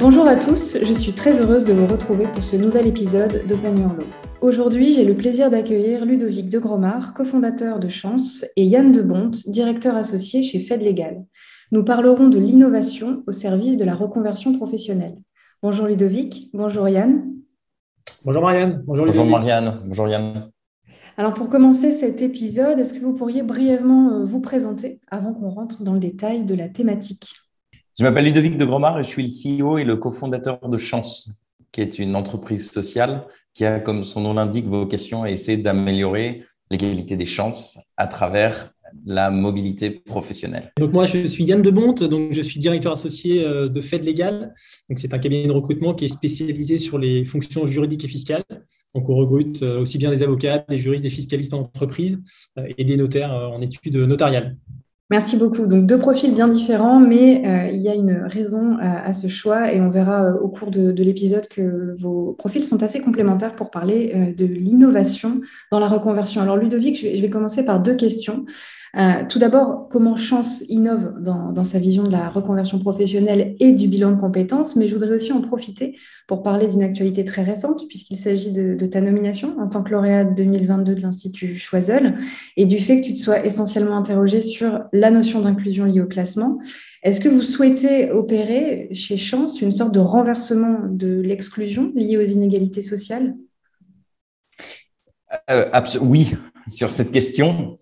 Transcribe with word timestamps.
Bonjour 0.00 0.26
à 0.26 0.34
tous, 0.34 0.76
je 0.82 0.92
suis 0.92 1.12
très 1.12 1.40
heureuse 1.40 1.64
de 1.64 1.72
vous 1.72 1.86
retrouver 1.86 2.26
pour 2.34 2.42
ce 2.42 2.56
nouvel 2.56 2.88
épisode 2.88 3.46
d'Open 3.46 3.78
Your 3.78 3.92
Law. 3.94 4.04
Aujourd'hui, 4.40 4.92
j'ai 4.92 5.04
le 5.04 5.14
plaisir 5.14 5.50
d'accueillir 5.50 6.04
Ludovic 6.04 6.48
de 6.48 6.58
Gromard, 6.58 7.14
cofondateur 7.14 7.78
de 7.78 7.88
Chance, 7.88 8.44
et 8.56 8.64
Yann 8.64 8.90
Debonte, 8.90 9.48
directeur 9.48 9.94
associé 9.94 10.42
chez 10.42 10.58
Fed 10.58 10.82
Legal. 10.82 11.24
Nous 11.70 11.84
parlerons 11.84 12.28
de 12.28 12.38
l'innovation 12.38 13.22
au 13.28 13.32
service 13.32 13.76
de 13.76 13.84
la 13.84 13.94
reconversion 13.94 14.52
professionnelle. 14.52 15.14
Bonjour 15.62 15.86
Ludovic, 15.86 16.50
bonjour 16.52 16.88
Yann. 16.88 17.32
Bonjour 18.24 18.42
Marianne. 18.42 18.82
Bonjour, 18.86 19.06
bonjour 19.06 19.26
Marianne. 19.26 19.80
Bonjour 19.86 20.08
Yann. 20.08 20.50
Alors 21.16 21.34
pour 21.34 21.48
commencer 21.48 21.92
cet 21.92 22.20
épisode, 22.20 22.80
est-ce 22.80 22.94
que 22.94 22.98
vous 22.98 23.14
pourriez 23.14 23.44
brièvement 23.44 24.10
euh, 24.10 24.24
vous 24.24 24.40
présenter 24.40 25.00
avant 25.08 25.32
qu'on 25.32 25.50
rentre 25.50 25.84
dans 25.84 25.92
le 25.92 26.00
détail 26.00 26.44
de 26.44 26.56
la 26.56 26.68
thématique? 26.68 27.43
Je 27.98 28.02
m'appelle 28.02 28.24
Ludovic 28.24 28.56
de 28.56 28.64
Gromard 28.64 28.98
et 28.98 29.04
je 29.04 29.08
suis 29.08 29.22
le 29.22 29.62
CEO 29.62 29.78
et 29.78 29.84
le 29.84 29.96
cofondateur 29.96 30.58
de 30.68 30.76
Chance, 30.76 31.44
qui 31.70 31.80
est 31.80 31.98
une 31.98 32.16
entreprise 32.16 32.70
sociale 32.70 33.26
qui 33.54 33.64
a, 33.64 33.78
comme 33.78 34.02
son 34.02 34.20
nom 34.20 34.34
l'indique, 34.34 34.66
vocation 34.66 35.22
à 35.22 35.30
essayer 35.30 35.58
d'améliorer 35.58 36.44
l'égalité 36.70 37.16
des 37.16 37.26
chances 37.26 37.78
à 37.96 38.08
travers 38.08 38.74
la 39.06 39.30
mobilité 39.30 39.90
professionnelle. 39.90 40.72
Donc 40.78 40.92
moi, 40.92 41.06
je 41.06 41.24
suis 41.24 41.44
Yann 41.44 41.62
Debonte, 41.62 42.02
donc 42.04 42.32
je 42.32 42.40
suis 42.40 42.58
directeur 42.60 42.92
associé 42.92 43.44
euh, 43.44 43.68
de 43.68 43.80
Fed. 43.80 44.04
Donc 44.04 44.98
c'est 44.98 45.14
un 45.14 45.18
cabinet 45.18 45.46
de 45.46 45.52
recrutement 45.52 45.94
qui 45.94 46.04
est 46.04 46.08
spécialisé 46.08 46.78
sur 46.78 46.98
les 46.98 47.24
fonctions 47.24 47.66
juridiques 47.66 48.04
et 48.04 48.08
fiscales. 48.08 48.44
Donc 48.94 49.08
on 49.08 49.16
recrute 49.16 49.62
euh, 49.62 49.80
aussi 49.80 49.98
bien 49.98 50.10
des 50.10 50.22
avocats, 50.22 50.64
des 50.68 50.78
juristes, 50.78 51.02
des 51.02 51.10
fiscalistes 51.10 51.54
en 51.54 51.60
entreprise 51.60 52.18
euh, 52.58 52.68
et 52.78 52.84
des 52.84 52.96
notaires 52.96 53.32
en 53.32 53.60
études 53.60 53.96
notariales. 53.96 54.56
Merci 55.10 55.36
beaucoup. 55.36 55.66
Donc 55.66 55.86
deux 55.86 55.98
profils 55.98 56.32
bien 56.32 56.48
différents, 56.48 56.98
mais 56.98 57.42
euh, 57.46 57.70
il 57.70 57.82
y 57.82 57.90
a 57.90 57.94
une 57.94 58.22
raison 58.24 58.78
à, 58.80 59.12
ce 59.12 59.28
choix 59.28 59.70
et 59.70 59.80
on 59.80 59.90
verra 59.90 60.24
euh, 60.24 60.38
au 60.38 60.48
cours 60.48 60.70
de, 60.70 60.90
l'épisode 61.02 61.46
que 61.46 61.94
vos 61.98 62.32
profils 62.32 62.64
sont 62.64 62.82
assez 62.82 63.02
complémentaires 63.02 63.54
pour 63.54 63.70
parler 63.70 64.12
euh, 64.14 64.32
de 64.32 64.46
l'innovation 64.46 65.42
dans 65.70 65.78
la 65.78 65.88
reconversion. 65.88 66.40
Alors 66.40 66.56
Ludovic, 66.56 66.98
je 66.98 67.20
vais 67.20 67.28
commencer 67.30 67.66
par 67.66 67.80
deux 67.80 67.96
questions. 67.96 68.46
Euh, 68.96 69.24
tout 69.28 69.40
d'abord, 69.40 69.88
comment 69.90 70.14
Chance 70.14 70.62
innove 70.68 71.20
dans, 71.20 71.64
sa 71.64 71.78
vision 71.78 72.04
de 72.04 72.12
la 72.12 72.28
reconversion 72.28 72.78
professionnelle 72.78 73.56
et 73.58 73.72
du 73.72 73.88
bilan 73.88 74.12
de 74.12 74.20
compétences, 74.20 74.76
mais 74.76 74.86
je 74.86 74.94
voudrais 74.94 75.14
aussi 75.16 75.32
en 75.32 75.40
profiter 75.40 75.98
pour 76.28 76.42
parler 76.42 76.68
d'une 76.68 76.82
actualité 76.82 77.24
très 77.24 77.42
récente, 77.42 77.88
puisqu'il 77.88 78.16
s'agit 78.16 78.52
de, 78.52 78.86
ta 78.86 79.00
nomination 79.00 79.56
en 79.58 79.68
tant 79.68 79.82
que 79.82 79.90
lauréate 79.90 80.36
2022 80.36 80.94
de 80.94 81.00
l'Institut 81.00 81.56
Choiseul 81.56 82.16
et 82.56 82.66
du 82.66 82.78
fait 82.78 83.00
que 83.00 83.06
tu 83.06 83.14
te 83.14 83.18
sois 83.18 83.44
essentiellement 83.44 83.96
interrogé 83.96 84.40
sur 84.40 84.84
la 84.92 85.10
notion 85.10 85.40
d'inclusion 85.40 85.84
liée 85.86 86.02
au 86.02 86.06
classement. 86.06 86.58
Est-ce 87.02 87.20
que 87.20 87.28
vous 87.28 87.42
souhaitez 87.42 88.10
opérer 88.12 88.88
chez 88.92 89.16
Chance 89.16 89.60
une 89.60 89.72
sorte 89.72 89.92
de 89.92 90.00
renversement 90.00 90.78
de 90.88 91.20
l'exclusion 91.20 91.90
liée 91.96 92.18
aux 92.18 92.22
inégalités 92.22 92.82
sociales? 92.82 93.34
Euh, 95.50 95.64
Oui, 96.00 96.34
sur 96.68 96.90
cette 96.90 97.10
question. 97.10 97.76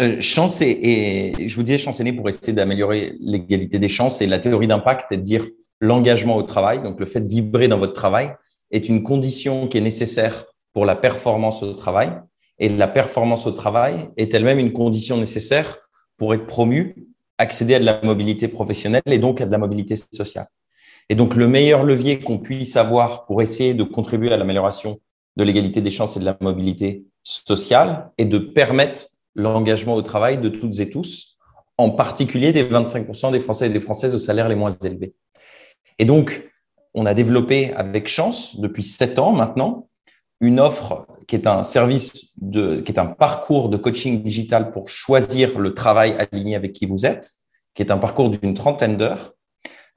Euh, 0.00 0.20
chance 0.20 0.60
et, 0.62 1.34
je 1.46 1.54
vous 1.56 1.62
disais, 1.62 1.78
chance 1.78 2.00
est 2.00 2.04
né 2.04 2.12
pour 2.12 2.28
essayer 2.28 2.52
d'améliorer 2.52 3.14
l'égalité 3.20 3.78
des 3.78 3.88
chances 3.88 4.20
et 4.20 4.26
la 4.26 4.38
théorie 4.38 4.66
d'impact 4.66 5.12
est 5.12 5.18
de 5.18 5.22
dire 5.22 5.46
l'engagement 5.80 6.36
au 6.36 6.42
travail, 6.42 6.82
donc 6.82 6.98
le 6.98 7.06
fait 7.06 7.20
de 7.20 7.28
vibrer 7.28 7.68
dans 7.68 7.78
votre 7.78 7.92
travail 7.92 8.34
est 8.70 8.88
une 8.88 9.02
condition 9.02 9.68
qui 9.68 9.78
est 9.78 9.82
nécessaire 9.82 10.46
pour 10.72 10.84
la 10.84 10.96
performance 10.96 11.62
au 11.62 11.72
travail 11.74 12.12
et 12.58 12.68
la 12.68 12.88
performance 12.88 13.46
au 13.46 13.52
travail 13.52 14.08
est 14.16 14.32
elle-même 14.34 14.58
une 14.58 14.72
condition 14.72 15.16
nécessaire 15.16 15.78
pour 16.16 16.34
être 16.34 16.46
promu, 16.46 16.94
accéder 17.38 17.74
à 17.74 17.80
de 17.80 17.84
la 17.84 18.00
mobilité 18.02 18.48
professionnelle 18.48 19.02
et 19.06 19.18
donc 19.18 19.40
à 19.40 19.46
de 19.46 19.52
la 19.52 19.58
mobilité 19.58 19.96
sociale. 19.96 20.46
Et 21.08 21.14
donc 21.14 21.34
le 21.34 21.48
meilleur 21.48 21.82
levier 21.82 22.20
qu'on 22.20 22.38
puisse 22.38 22.76
avoir 22.76 23.26
pour 23.26 23.42
essayer 23.42 23.74
de 23.74 23.84
contribuer 23.84 24.32
à 24.32 24.36
l'amélioration 24.36 25.00
de 25.36 25.44
l'égalité 25.44 25.80
des 25.80 25.90
chances 25.90 26.16
et 26.16 26.20
de 26.20 26.24
la 26.24 26.36
mobilité 26.40 27.04
sociale 27.22 28.10
est 28.18 28.24
de 28.24 28.38
permettre 28.38 29.08
l'engagement 29.34 29.94
au 29.94 30.02
travail 30.02 30.38
de 30.38 30.48
toutes 30.48 30.80
et 30.80 30.88
tous, 30.88 31.38
en 31.78 31.90
particulier 31.90 32.52
des 32.52 32.64
25% 32.64 33.32
des 33.32 33.40
Français 33.40 33.66
et 33.66 33.70
des 33.70 33.80
Françaises 33.80 34.14
aux 34.14 34.18
salaires 34.18 34.48
les 34.48 34.54
moins 34.54 34.70
élevés. 34.70 35.14
Et 35.98 36.04
donc, 36.04 36.50
on 36.94 37.06
a 37.06 37.14
développé 37.14 37.72
avec 37.74 38.06
chance, 38.06 38.60
depuis 38.60 38.82
sept 38.82 39.18
ans 39.18 39.32
maintenant, 39.32 39.88
une 40.40 40.60
offre 40.60 41.06
qui 41.26 41.36
est 41.36 41.46
un 41.46 41.62
service 41.62 42.32
de, 42.36 42.80
qui 42.80 42.92
est 42.92 42.98
un 42.98 43.06
parcours 43.06 43.68
de 43.68 43.76
coaching 43.76 44.22
digital 44.22 44.70
pour 44.70 44.88
choisir 44.88 45.58
le 45.58 45.74
travail 45.74 46.16
aligné 46.18 46.54
avec 46.54 46.72
qui 46.72 46.86
vous 46.86 47.06
êtes, 47.06 47.32
qui 47.74 47.82
est 47.82 47.90
un 47.90 47.98
parcours 47.98 48.30
d'une 48.30 48.54
trentaine 48.54 48.96
d'heures 48.96 49.34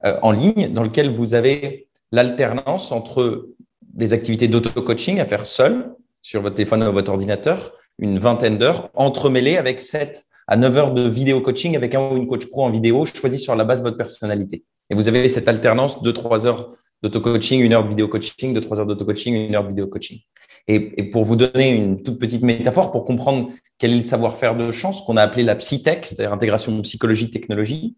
euh, 0.04 0.18
en 0.22 0.32
ligne, 0.32 0.72
dans 0.72 0.82
lequel 0.82 1.10
vous 1.10 1.34
avez 1.34 1.88
l'alternance 2.12 2.92
entre 2.92 3.48
des 3.82 4.12
activités 4.12 4.48
d'auto-coaching 4.48 5.20
à 5.20 5.26
faire 5.26 5.44
seul 5.44 5.94
sur 6.22 6.42
votre 6.42 6.54
téléphone 6.56 6.82
ou 6.82 6.92
votre 6.92 7.10
ordinateur, 7.10 7.72
une 7.98 8.18
vingtaine 8.18 8.58
d'heures, 8.58 8.90
entremêlées 8.94 9.56
avec 9.56 9.80
7 9.80 10.24
à 10.46 10.56
9 10.56 10.78
heures 10.78 10.94
de 10.94 11.08
vidéo 11.08 11.40
coaching 11.40 11.76
avec 11.76 11.94
un 11.94 12.00
ou 12.00 12.16
une 12.16 12.26
coach 12.26 12.46
pro 12.46 12.64
en 12.64 12.70
vidéo 12.70 13.04
choisi 13.04 13.38
sur 13.38 13.54
la 13.54 13.64
base 13.64 13.80
de 13.80 13.84
votre 13.84 13.98
personnalité. 13.98 14.64
Et 14.90 14.94
vous 14.94 15.08
avez 15.08 15.28
cette 15.28 15.48
alternance 15.48 16.02
de 16.02 16.10
3 16.10 16.46
heures 16.46 16.72
d'auto-coaching, 17.02 17.60
une 17.60 17.72
heure 17.74 17.84
de 17.84 17.88
vidéo 17.88 18.08
coaching, 18.08 18.54
de 18.54 18.60
3 18.60 18.80
heures 18.80 18.86
d'auto-coaching, 18.86 19.34
une 19.34 19.54
heure 19.54 19.64
de 19.64 19.68
vidéo 19.68 19.86
coaching. 19.86 20.18
Et, 20.66 20.94
et, 20.96 21.10
pour 21.10 21.24
vous 21.24 21.36
donner 21.36 21.70
une 21.70 22.02
toute 22.02 22.18
petite 22.18 22.42
métaphore, 22.42 22.90
pour 22.90 23.04
comprendre 23.04 23.50
quel 23.78 23.92
est 23.92 23.96
le 23.96 24.02
savoir-faire 24.02 24.56
de 24.56 24.70
chance 24.70 25.02
qu'on 25.02 25.16
a 25.16 25.22
appelé 25.22 25.42
la 25.42 25.54
psytech, 25.56 26.04
c'est-à-dire 26.04 26.32
intégration 26.32 26.80
psychologie-technologie, 26.82 27.96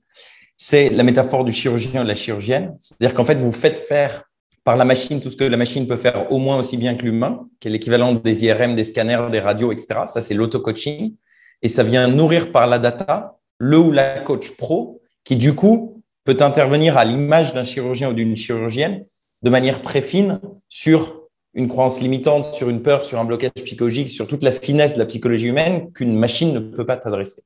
c'est 0.56 0.90
la 0.90 1.02
métaphore 1.02 1.44
du 1.44 1.52
chirurgien 1.52 2.02
et 2.02 2.04
de 2.04 2.08
la 2.08 2.14
chirurgienne. 2.14 2.74
C'est-à-dire 2.78 3.14
qu'en 3.14 3.24
fait, 3.24 3.40
vous 3.40 3.50
faites 3.50 3.78
faire 3.78 4.24
par 4.64 4.76
la 4.76 4.84
machine 4.84 5.20
tout 5.20 5.30
ce 5.30 5.36
que 5.36 5.44
la 5.44 5.56
machine 5.56 5.86
peut 5.86 5.96
faire 5.96 6.30
au 6.32 6.38
moins 6.38 6.58
aussi 6.58 6.76
bien 6.76 6.94
que 6.94 7.04
l'humain, 7.04 7.48
qui 7.60 7.68
est 7.68 7.70
l'équivalent 7.70 8.14
des 8.14 8.44
IRM, 8.44 8.74
des 8.74 8.84
scanners, 8.84 9.30
des 9.30 9.40
radios, 9.40 9.72
etc. 9.72 10.00
Ça, 10.06 10.20
c'est 10.20 10.34
l'auto-coaching. 10.34 11.14
Et 11.62 11.68
ça 11.68 11.82
vient 11.82 12.08
nourrir 12.08 12.52
par 12.52 12.66
la 12.66 12.78
data 12.78 13.38
le 13.58 13.78
ou 13.78 13.92
la 13.92 14.18
coach 14.18 14.56
pro 14.56 15.00
qui, 15.24 15.36
du 15.36 15.54
coup, 15.54 16.02
peut 16.24 16.36
intervenir 16.40 16.96
à 16.96 17.04
l'image 17.04 17.52
d'un 17.52 17.64
chirurgien 17.64 18.10
ou 18.10 18.12
d'une 18.12 18.36
chirurgienne 18.36 19.04
de 19.42 19.50
manière 19.50 19.82
très 19.82 20.02
fine 20.02 20.40
sur 20.68 21.20
une 21.54 21.68
croyance 21.68 22.00
limitante, 22.00 22.54
sur 22.54 22.70
une 22.70 22.82
peur, 22.82 23.04
sur 23.04 23.18
un 23.18 23.24
blocage 23.24 23.50
psychologique, 23.64 24.08
sur 24.08 24.28
toute 24.28 24.42
la 24.42 24.52
finesse 24.52 24.94
de 24.94 24.98
la 24.98 25.06
psychologie 25.06 25.48
humaine 25.48 25.92
qu'une 25.92 26.16
machine 26.16 26.52
ne 26.52 26.60
peut 26.60 26.86
pas, 26.86 27.00
adresser. 27.04 27.42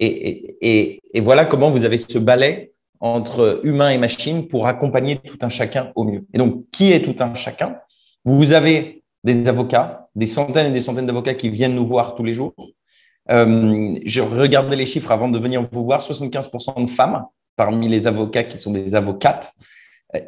Et, 0.00 1.00
et, 1.14 1.20
voilà 1.20 1.46
comment 1.46 1.70
vous 1.70 1.84
avez 1.84 1.96
ce 1.96 2.18
balai 2.18 2.72
entre 3.00 3.60
humain 3.64 3.90
et 3.90 3.98
machine 3.98 4.48
pour 4.48 4.66
accompagner 4.66 5.16
tout 5.16 5.38
un 5.42 5.48
chacun 5.48 5.92
au 5.94 6.04
mieux. 6.04 6.26
Et 6.32 6.38
donc, 6.38 6.64
qui 6.72 6.92
est 6.92 7.02
tout 7.02 7.16
un 7.22 7.34
chacun? 7.34 7.76
Vous 8.24 8.52
avez 8.52 9.02
des 9.24 9.48
avocats, 9.48 10.08
des 10.14 10.26
centaines 10.26 10.70
et 10.70 10.74
des 10.74 10.80
centaines 10.80 11.06
d'avocats 11.06 11.34
qui 11.34 11.50
viennent 11.50 11.74
nous 11.74 11.86
voir 11.86 12.14
tous 12.14 12.24
les 12.24 12.34
jours. 12.34 12.54
Euh, 13.30 13.98
je 14.04 14.20
regardais 14.20 14.76
les 14.76 14.86
chiffres 14.86 15.12
avant 15.12 15.28
de 15.28 15.38
venir 15.38 15.66
vous 15.70 15.84
voir, 15.84 16.00
75% 16.00 16.84
de 16.84 16.90
femmes 16.90 17.24
parmi 17.56 17.88
les 17.88 18.06
avocats 18.06 18.44
qui 18.44 18.58
sont 18.58 18.70
des 18.70 18.94
avocates, 18.94 19.52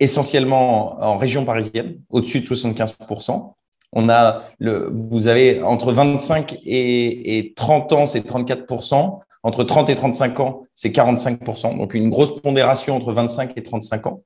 essentiellement 0.01 1.01
en 1.01 1.17
région 1.17 1.45
parisienne, 1.45 2.01
au-dessus 2.11 2.41
de 2.41 2.47
75%. 2.47 3.55
On 3.93 4.09
a 4.09 4.43
le, 4.59 4.91
vous 4.93 5.29
avez 5.29 5.63
entre 5.63 5.93
25 5.93 6.59
et, 6.65 7.39
et 7.39 7.55
30 7.55 7.93
ans, 7.93 8.07
c'est 8.07 8.27
34%. 8.27 9.21
Entre 9.43 9.65
30 9.65 9.89
et 9.89 9.95
35 9.95 10.41
ans, 10.41 10.67
c'est 10.75 10.91
45%, 10.91 11.79
donc 11.79 11.95
une 11.95 12.11
grosse 12.11 12.41
pondération 12.41 12.97
entre 12.97 13.13
25 13.13 13.57
et 13.57 13.63
35 13.63 14.07
ans. 14.07 14.23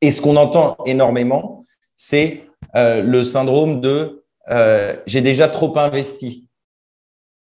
Et 0.00 0.10
ce 0.10 0.20
qu'on 0.20 0.36
entend 0.36 0.76
énormément, 0.84 1.64
c'est 1.94 2.42
euh, 2.74 3.02
le 3.02 3.22
syndrome 3.22 3.80
de 3.80 4.24
euh, 4.50 4.96
j'ai 5.06 5.20
déjà 5.20 5.46
trop 5.46 5.78
investi 5.78 6.48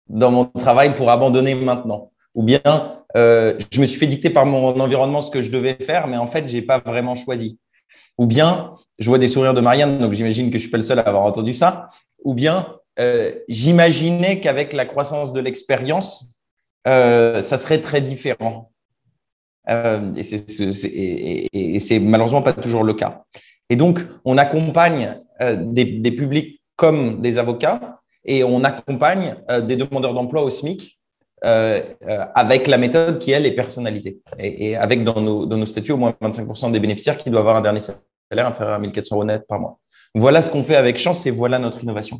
dans 0.08 0.32
mon 0.32 0.46
travail 0.46 0.96
pour 0.96 1.12
abandonner 1.12 1.54
maintenant. 1.54 2.12
Ou 2.34 2.44
bien 2.44 2.62
euh, 3.18 3.58
je 3.72 3.82
me 3.82 3.86
suis 3.86 4.00
fait 4.00 4.08
dicter 4.08 4.30
par 4.30 4.46
mon 4.46 4.80
environnement 4.80 5.20
ce 5.20 5.32
que 5.32 5.42
je 5.42 5.52
devais 5.52 5.76
faire, 5.76 6.08
mais 6.08 6.18
en 6.18 6.28
fait, 6.28 6.48
j'ai 6.48 6.62
pas 6.62 6.80
vraiment 6.80 7.16
choisi. 7.16 7.60
Ou 8.18 8.26
bien, 8.26 8.74
je 9.00 9.10
vois 9.10 9.20
des 9.20 9.28
sourires 9.28 9.54
de 9.54 9.62
Marianne, 9.62 10.00
donc 10.00 10.14
j'imagine 10.14 10.50
que 10.50 10.58
je 10.58 10.64
suis 10.64 10.72
pas 10.72 10.78
le 10.78 10.84
seul 10.84 11.00
à 11.00 11.04
avoir 11.04 11.24
entendu 11.24 11.54
ça. 11.54 11.88
Ou 12.24 12.34
bien, 12.34 12.78
j'imaginais 13.48 14.40
qu'avec 14.40 14.74
la 14.74 14.86
croissance 14.86 15.34
de 15.34 15.40
l'expérience, 15.40 16.35
ça 16.86 17.58
serait 17.58 17.82
très 17.82 18.02
différent. 18.02 18.72
Euh, 19.70 20.14
et 20.16 21.80
c'est 21.80 22.00
malheureusement 22.00 22.42
pas 22.42 22.54
toujours 22.54 22.84
le 22.84 22.94
cas. 22.94 23.24
Et 23.70 23.76
donc, 23.76 24.00
on 24.26 24.38
accompagne 24.38 25.20
euh, 25.42 25.56
des, 25.58 26.12
publics 26.12 26.62
comme 26.76 27.22
des 27.22 27.38
avocats 27.38 28.00
et 28.24 28.44
on 28.44 28.64
accompagne 28.64 29.36
euh, 29.50 29.62
des 29.62 29.76
demandeurs 29.76 30.14
d'emploi 30.14 30.44
au 30.44 30.50
SMIC 30.50 31.00
euh, 31.44 31.82
avec 32.34 32.68
la 32.68 32.78
méthode 32.78 33.18
qui, 33.18 33.32
elle, 33.32 33.46
est 33.46 33.56
personnalisée. 33.56 34.22
Et, 34.40 34.70
et 34.70 34.76
avec 34.76 35.04
dans 35.04 35.20
nos, 35.20 35.46
dans 35.46 35.58
nos 35.58 35.66
statuts 35.66 35.94
au 35.94 35.98
moins 35.98 36.14
25% 36.22 36.72
des 36.72 36.80
bénéficiaires 36.80 37.18
qui 37.18 37.30
doivent 37.30 37.42
avoir 37.42 37.58
un 37.58 37.62
dernier 37.62 37.80
salaire 37.80 38.48
inférieur 38.48 38.76
à 38.76 38.80
1400 38.80 39.16
euros 39.16 39.26
net 39.26 39.46
par 39.48 39.60
mois. 39.60 39.80
Voilà 40.14 40.42
ce 40.42 40.50
qu'on 40.50 40.64
fait 40.64 40.76
avec 40.76 40.98
Chance 40.98 41.26
et 41.26 41.32
voilà 41.32 41.60
notre 41.60 41.84
innovation. 41.84 42.20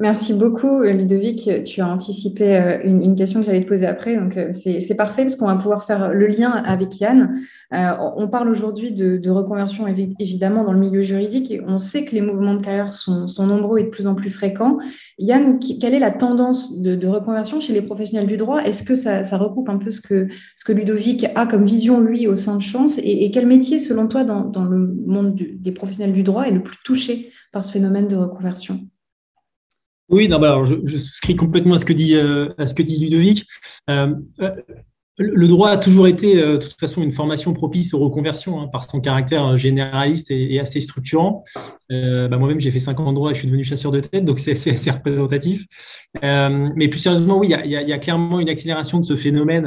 Merci 0.00 0.32
beaucoup, 0.32 0.84
Ludovic. 0.84 1.64
Tu 1.64 1.80
as 1.80 1.88
anticipé 1.88 2.56
euh, 2.56 2.78
une, 2.84 3.16
question 3.16 3.40
que 3.40 3.46
j'allais 3.46 3.64
te 3.64 3.68
poser 3.68 3.84
après, 3.84 4.14
donc 4.14 4.36
euh, 4.36 4.52
c'est 4.52 4.94
parfait 4.94 5.22
parce 5.22 5.34
qu'on 5.34 5.46
va 5.46 5.56
pouvoir 5.56 5.82
faire 5.82 6.10
le 6.14 6.28
lien 6.28 6.50
avec 6.50 7.00
Yann. 7.00 7.32
Euh, 7.74 7.90
on 8.16 8.28
parle 8.28 8.48
aujourd'hui 8.48 8.92
de, 8.92 9.28
reconversion 9.28 9.86
évidemment 9.88 10.62
dans 10.62 10.72
le 10.72 10.78
milieu 10.78 11.00
juridique 11.00 11.50
et 11.50 11.60
on 11.66 11.78
sait 11.78 12.04
que 12.04 12.12
les 12.12 12.20
mouvements 12.20 12.54
de 12.54 12.62
carrière 12.62 12.92
sont, 12.92 13.26
nombreux 13.40 13.80
et 13.80 13.84
de 13.84 13.88
plus 13.88 14.06
en 14.06 14.14
plus 14.14 14.30
fréquents. 14.30 14.78
Yann, 15.18 15.58
quelle 15.58 15.94
est 15.94 15.98
la 15.98 16.12
tendance 16.12 16.80
de, 16.80 17.06
reconversion 17.08 17.58
chez 17.58 17.72
les 17.72 17.82
professionnels 17.82 18.28
du 18.28 18.36
droit? 18.36 18.62
Est-ce 18.62 18.84
que 18.84 18.94
ça, 18.94 19.22
recoupe 19.36 19.68
un 19.68 19.78
peu 19.78 19.90
ce 19.90 20.00
que 20.00 20.72
Ludovic 20.72 21.26
a 21.34 21.44
comme 21.46 21.64
vision, 21.64 22.00
lui, 22.00 22.28
au 22.28 22.36
sein 22.36 22.56
de 22.56 22.62
Chance? 22.62 23.00
Et, 23.02 23.32
quel 23.32 23.48
métier, 23.48 23.80
selon 23.80 24.06
toi, 24.06 24.22
dans, 24.22 24.64
le 24.64 24.94
monde 25.06 25.34
des 25.34 25.72
professionnels 25.72 26.14
du 26.14 26.22
droit 26.22 26.44
est 26.44 26.52
le 26.52 26.62
plus 26.62 26.78
touché 26.84 27.32
par 27.52 27.64
ce 27.64 27.72
phénomène 27.72 28.06
de 28.06 28.14
reconversion? 28.14 28.78
Oui, 30.08 30.28
non, 30.28 30.38
bah, 30.38 30.50
alors 30.50 30.64
je, 30.64 30.76
je, 30.84 30.96
souscris 30.96 31.36
complètement 31.36 31.74
à 31.74 31.78
ce 31.78 31.84
que 31.84 31.92
dit, 31.92 32.14
euh, 32.14 32.52
à 32.58 32.66
ce 32.66 32.74
que 32.74 32.82
dit 32.82 32.96
Ludovic. 32.98 33.46
Euh, 33.90 34.14
euh, 34.40 34.54
le 35.18 35.48
droit 35.48 35.70
a 35.70 35.76
toujours 35.76 36.06
été, 36.06 36.36
de 36.36 36.56
toute 36.56 36.78
façon, 36.78 37.02
une 37.02 37.10
formation 37.10 37.52
propice 37.52 37.92
aux 37.92 37.98
reconversions 37.98 38.60
hein, 38.60 38.68
par 38.68 38.84
son 38.84 39.00
caractère 39.00 39.58
généraliste 39.58 40.30
et, 40.30 40.60
assez 40.60 40.80
structurant. 40.80 41.44
Bah, 41.90 42.38
moi-même, 42.38 42.60
j'ai 42.60 42.70
fait 42.70 42.78
5 42.78 43.00
ans 43.00 43.10
de 43.10 43.16
droit 43.16 43.30
et 43.30 43.34
je 43.34 43.40
suis 43.40 43.48
devenu 43.48 43.64
chasseur 43.64 43.90
de 43.90 44.00
tête, 44.00 44.24
donc 44.24 44.38
c'est 44.38 44.52
assez 44.52 44.90
représentatif. 44.90 45.64
mais 46.22 46.88
plus 46.88 47.00
sérieusement, 47.00 47.38
oui, 47.38 47.48
il 47.48 47.70
y, 47.70 47.76
a, 47.76 47.82
y, 47.82 47.92
a, 47.92 47.98
clairement 47.98 48.38
une 48.40 48.48
accélération 48.48 49.00
de 49.00 49.04
ce 49.04 49.16
phénomène 49.16 49.66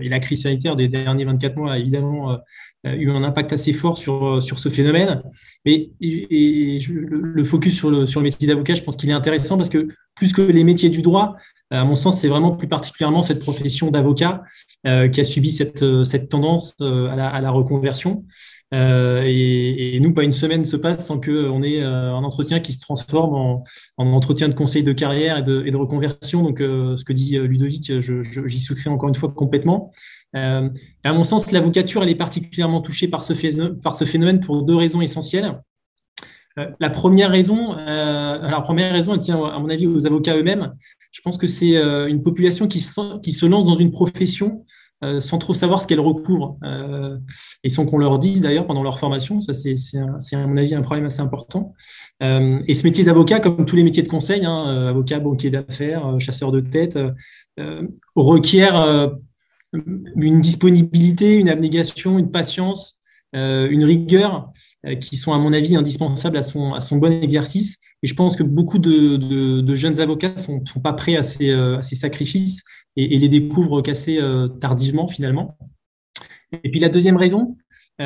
et 0.00 0.08
la 0.08 0.20
crise 0.20 0.42
sanitaire 0.42 0.76
des 0.76 0.88
derniers 0.88 1.24
24 1.24 1.56
mois 1.56 1.72
a 1.72 1.78
évidemment 1.78 2.38
eu 2.84 3.10
un 3.10 3.24
impact 3.24 3.52
assez 3.52 3.72
fort 3.72 3.98
sur, 3.98 4.42
sur 4.42 4.58
ce 4.58 4.68
phénomène. 4.68 5.22
Mais 5.64 5.90
et, 6.00 6.78
le, 6.88 7.44
focus 7.44 7.76
sur 7.76 7.90
le, 7.90 8.06
sur 8.06 8.20
le 8.20 8.24
métier 8.24 8.46
d'avocat, 8.46 8.74
je 8.74 8.82
pense 8.82 8.96
qu'il 8.96 9.10
est 9.10 9.14
intéressant 9.14 9.56
parce 9.56 9.68
que 9.68 9.88
plus 10.18 10.32
que 10.32 10.42
les 10.42 10.64
métiers 10.64 10.90
du 10.90 11.00
droit, 11.00 11.36
à 11.70 11.84
mon 11.84 11.94
sens, 11.94 12.20
c'est 12.20 12.28
vraiment 12.28 12.52
plus 12.52 12.68
particulièrement 12.68 13.22
cette 13.22 13.40
profession 13.40 13.90
d'avocat 13.90 14.42
euh, 14.86 15.08
qui 15.08 15.20
a 15.20 15.24
subi 15.24 15.52
cette, 15.52 15.84
cette 16.04 16.28
tendance 16.30 16.74
euh, 16.80 17.08
à, 17.10 17.40
la, 17.40 17.50
reconversion. 17.50 18.24
Euh, 18.72 19.22
et, 19.26 19.98
nous, 20.00 20.14
pas 20.14 20.24
une 20.24 20.32
semaine 20.32 20.64
se 20.64 20.76
passe 20.76 21.06
sans 21.06 21.20
qu'on 21.20 21.62
ait 21.62 21.82
un 21.82 22.24
entretien 22.24 22.60
qui 22.60 22.72
se 22.72 22.80
transforme 22.80 23.34
en, 23.34 23.64
en, 23.98 24.06
entretien 24.12 24.48
de 24.48 24.54
conseil 24.54 24.82
de 24.82 24.92
carrière 24.92 25.38
et 25.38 25.42
de, 25.42 25.76
reconversion. 25.76 26.42
Donc, 26.42 26.58
ce 26.60 27.04
que 27.04 27.12
dit 27.12 27.38
Ludovic, 27.38 27.92
j'y 28.46 28.60
souscris 28.60 28.88
encore 28.88 29.10
une 29.10 29.14
fois 29.14 29.30
complètement. 29.30 29.92
Euh, 30.36 30.68
à 31.04 31.12
mon 31.12 31.24
sens, 31.24 31.50
l'avocature, 31.52 32.02
elle 32.02 32.10
est 32.10 32.14
particulièrement 32.14 32.80
touchée 32.80 33.08
par 33.08 33.24
ce, 33.24 33.34
phénomène, 33.34 34.40
pour 34.40 34.62
deux 34.62 34.76
raisons 34.76 35.00
essentielles. 35.00 35.62
Euh, 36.58 36.70
la 36.80 36.90
première 36.90 37.30
raison, 37.30 37.76
euh, 37.78 38.42
alors, 38.42 38.62
première 38.62 38.92
raison, 38.92 39.14
elle 39.14 39.20
tient 39.20 39.42
à 39.42 39.58
mon 39.58 39.68
avis 39.68 39.86
aux 39.86 40.06
avocats 40.06 40.36
eux-mêmes. 40.36 40.74
Je 41.12 41.20
pense 41.22 41.38
que 41.38 41.46
c'est 41.46 41.76
une 41.76 42.22
population 42.22 42.68
qui 42.68 42.80
se, 42.80 43.46
lance 43.46 43.64
dans 43.64 43.74
une 43.74 43.90
profession 43.90 44.64
sans 45.20 45.38
trop 45.38 45.54
savoir 45.54 45.80
ce 45.80 45.86
qu'elle 45.86 46.00
recouvre 46.00 46.58
et 47.64 47.68
sans 47.68 47.86
qu'on 47.86 47.98
leur 47.98 48.18
dise 48.18 48.42
d'ailleurs 48.42 48.66
pendant 48.66 48.82
leur 48.82 48.98
formation. 48.98 49.40
Ça, 49.40 49.54
c'est 49.54 49.96
à 49.96 50.46
mon 50.46 50.56
avis 50.56 50.74
un 50.74 50.82
problème 50.82 51.06
assez 51.06 51.20
important. 51.20 51.72
et 52.20 52.74
ce 52.74 52.84
métier 52.84 53.04
d'avocat, 53.04 53.40
comme 53.40 53.64
tous 53.64 53.76
les 53.76 53.84
métiers 53.84 54.02
de 54.02 54.08
conseil, 54.08 54.44
hein, 54.44 54.88
avocat, 54.88 55.18
banquier 55.18 55.50
d'affaires, 55.50 56.20
chasseur 56.20 56.52
de 56.52 56.60
tête, 56.60 56.98
requiert 58.14 59.16
une 59.72 60.40
disponibilité, 60.40 61.36
une 61.36 61.48
abnégation, 61.48 62.18
une 62.18 62.30
patience, 62.30 62.97
euh, 62.97 62.97
une 63.34 63.84
rigueur 63.84 64.52
euh, 64.86 64.94
qui 64.94 65.16
sont, 65.16 65.32
à 65.32 65.38
mon 65.38 65.52
avis, 65.52 65.76
indispensables 65.76 66.36
à 66.36 66.42
son, 66.42 66.78
bon 66.92 67.22
exercice. 67.22 67.78
Et 68.02 68.06
je 68.06 68.14
pense 68.14 68.36
que 68.36 68.42
beaucoup 68.42 68.78
de, 68.78 69.74
jeunes 69.74 70.00
avocats 70.00 70.34
ne 70.34 70.64
sont, 70.64 70.80
pas 70.82 70.92
prêts 70.92 71.16
à 71.16 71.22
ces, 71.22 71.50
euh, 71.50 71.82
sacrifices 71.82 72.62
et, 72.96 73.18
les 73.18 73.28
découvrent 73.28 73.82
qu'assez 73.82 74.20
tardivement, 74.60 75.08
finalement. 75.08 75.58
Et 76.64 76.70
puis 76.70 76.80
la 76.80 76.88
deuxième 76.88 77.16
raison, 77.16 77.56
et 77.98 78.02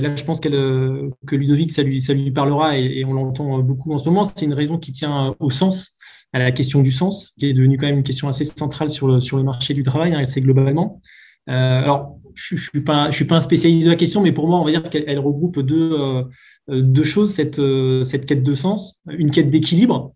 là 0.00 0.14
je 0.14 0.24
pense 0.24 0.38
que 0.38 1.10
Ludovic, 1.30 1.72
ça 1.72 1.82
lui, 1.82 2.30
parlera 2.30 2.78
et, 2.78 3.04
on 3.04 3.12
l'entend 3.12 3.58
beaucoup 3.58 3.92
en 3.92 3.98
ce 3.98 4.04
moment, 4.08 4.24
c'est 4.24 4.44
une 4.44 4.54
raison 4.54 4.78
qui 4.78 4.92
tient 4.92 5.34
au 5.40 5.50
sens, 5.50 5.96
à 6.32 6.38
la 6.38 6.52
question 6.52 6.80
du 6.80 6.92
sens, 6.92 7.32
qui 7.38 7.46
est 7.46 7.52
devenue 7.52 7.76
quand 7.76 7.86
même 7.86 7.98
une 7.98 8.04
question 8.04 8.28
assez 8.28 8.44
centrale 8.44 8.90
sur 8.90 9.08
le, 9.08 9.42
marché 9.42 9.74
du 9.74 9.82
travail, 9.82 10.14
hein, 10.14 10.24
c'est 10.24 10.40
globalement. 10.40 11.00
Euh, 11.48 11.52
alors, 11.82 12.18
je 12.34 12.54
ne 12.54 12.60
suis, 12.60 12.80
pas, 12.82 13.10
un 13.10 13.40
spécialiste 13.40 13.84
de 13.84 13.90
la 13.90 13.96
question, 13.96 14.22
mais 14.22 14.32
pour 14.32 14.46
moi, 14.46 14.60
on 14.60 14.64
va 14.64 14.70
dire 14.70 14.88
qu'elle 14.88 15.18
regroupe 15.18 15.60
deux, 15.60 15.92
euh, 15.92 16.24
deux 16.68 17.04
choses, 17.04 17.32
cette, 17.32 17.58
euh, 17.58 18.04
quête 18.04 18.42
de 18.42 18.54
sens, 18.54 19.00
une 19.08 19.30
quête 19.30 19.50
d'équilibre, 19.50 20.12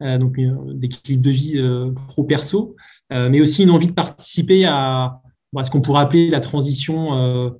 donc 0.00 0.38
d'équilibre 0.74 1.22
de 1.22 1.30
vie 1.30 1.92
pro-perso, 2.06 2.76
mais 3.10 3.40
aussi 3.40 3.62
une 3.62 3.70
envie 3.70 3.86
de 3.86 3.92
participer 3.92 4.66
à, 4.66 5.22
ce 5.64 5.70
qu'on 5.70 5.80
pourrait 5.80 6.02
appeler 6.02 6.28
la 6.28 6.40
transition 6.40 7.56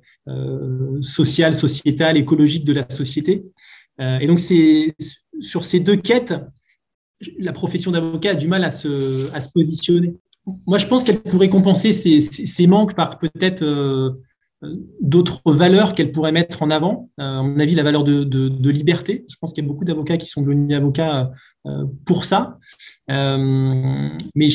sociale, 1.01 1.55
sociétale, 1.55 2.15
écologique 2.15 2.63
de 2.63 2.73
la 2.73 2.87
société. 2.91 3.43
et 3.99 4.27
donc, 4.27 4.39
sur 4.39 5.65
ces 5.65 5.79
deux 5.79 5.95
quêtes, 5.95 6.35
la 7.39 7.53
profession 7.53 7.89
d'avocat 7.89 8.31
a 8.31 8.35
du 8.35 8.47
mal 8.47 8.63
à 8.63 8.69
se 8.69 9.51
positionner. 9.51 10.13
Moi, 10.65 10.77
je 10.77 10.87
pense 10.87 11.03
qu'elle 11.03 11.19
pourrait 11.19 11.49
compenser 11.49 11.91
ces, 11.91 12.67
manques 12.67 12.95
par 12.95 13.19
peut-être 13.19 13.63
euh, 13.63 14.11
d'autres 15.01 15.41
valeurs 15.45 15.93
qu'elle 15.93 16.11
pourrait 16.11 16.31
mettre 16.31 16.63
en 16.63 16.71
avant. 16.71 17.09
Euh, 17.19 17.39
à 17.39 17.43
mon 17.43 17.59
avis, 17.59 17.75
la 17.75 17.83
valeur 17.83 18.03
de, 18.03 18.69
liberté. 18.69 19.25
Je 19.29 19.35
pense 19.39 19.51
qu'il 19.51 19.63
y 19.63 19.67
a 19.67 19.69
beaucoup 19.69 19.83
d'avocats 19.83 20.17
qui 20.17 20.27
sont 20.27 20.41
devenus 20.41 20.75
avocats 20.75 21.31
euh, 21.65 21.85
pour 22.05 22.23
ça. 22.23 22.57
mais, 23.09 24.47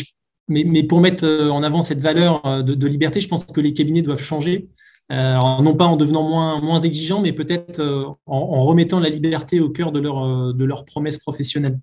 mais, 0.48 0.82
pour 0.82 1.00
mettre 1.00 1.26
en 1.50 1.62
avant 1.62 1.82
cette 1.82 2.00
valeur 2.00 2.64
de, 2.64 2.86
liberté, 2.86 3.20
je 3.20 3.28
pense 3.28 3.44
que 3.44 3.60
les 3.60 3.74
cabinets 3.74 4.02
doivent 4.02 4.22
changer. 4.22 4.68
non 5.10 5.74
pas 5.76 5.84
en 5.84 5.96
devenant 5.96 6.26
moins, 6.26 6.60
moins 6.62 6.80
exigeants, 6.80 7.20
mais 7.20 7.34
peut-être 7.34 8.16
en, 8.26 8.64
remettant 8.64 8.98
la 8.98 9.10
liberté 9.10 9.60
au 9.60 9.68
cœur 9.68 9.92
de 9.92 10.00
leur, 10.00 10.54
de 10.54 10.64
leur 10.64 10.86
promesse 10.86 11.18
professionnelle. 11.18 11.78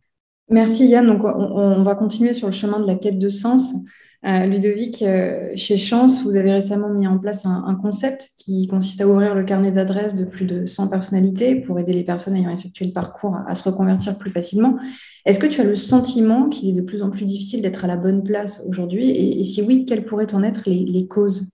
Merci 0.50 0.88
Yann. 0.88 1.06
Donc, 1.06 1.23
on, 1.23 1.83
va 1.83 1.95
continuer 1.95 2.33
sur 2.33 2.47
le 2.47 2.53
chemin 2.53 2.79
de 2.79 2.88
la 2.88 2.95
quête 2.95 3.19
de 3.19 3.29
sens. 3.29 3.75
Euh, 4.25 4.45
Ludovic, 4.45 5.01
euh, 5.01 5.51
chez 5.56 5.77
Chance, 5.77 6.24
vous 6.24 6.36
avez 6.36 6.51
récemment 6.51 6.89
mis 6.89 7.07
en 7.07 7.18
place 7.18 7.45
un, 7.45 7.75
concept 7.81 8.31
qui 8.38 8.68
consiste 8.68 9.00
à 9.00 9.07
ouvrir 9.07 9.33
le 9.33 9.45
carnet 9.45 9.71
d'adresses 9.71 10.13
de 10.13 10.25
plus 10.25 10.45
de 10.45 10.66
100 10.66 10.89
personnalités 10.89 11.56
pour 11.56 11.80
aider 11.80 11.94
les 11.94 12.04
personnes 12.04 12.36
ayant 12.36 12.50
effectué 12.50 12.86
le 12.86 12.92
parcours 12.92 13.38
à, 13.48 13.56
se 13.56 13.63
reconvertir 13.63 14.18
plus 14.18 14.30
facilement. 14.30 14.77
Est-ce 15.25 15.39
que 15.39 15.48
tu 15.48 15.62
as 15.62 15.63
le 15.63 15.77
sentiment 15.77 16.50
qu'il 16.50 16.69
est 16.69 16.74
de 16.74 16.81
plus 16.81 17.01
en 17.01 17.10
plus 17.10 17.24
difficile 17.24 17.62
d'être 17.62 17.86
à 17.86 17.88
la 17.88 17.95
bonne 17.95 18.21
place 18.21 18.62
aujourd'hui 18.68 19.10
et, 19.10 19.42
si 19.44 19.62
oui, 19.62 19.86
quelles 19.86 20.04
pourraient 20.04 20.33
en 20.33 20.44
être 20.44 20.69
les, 20.69 21.07
causes? 21.07 21.48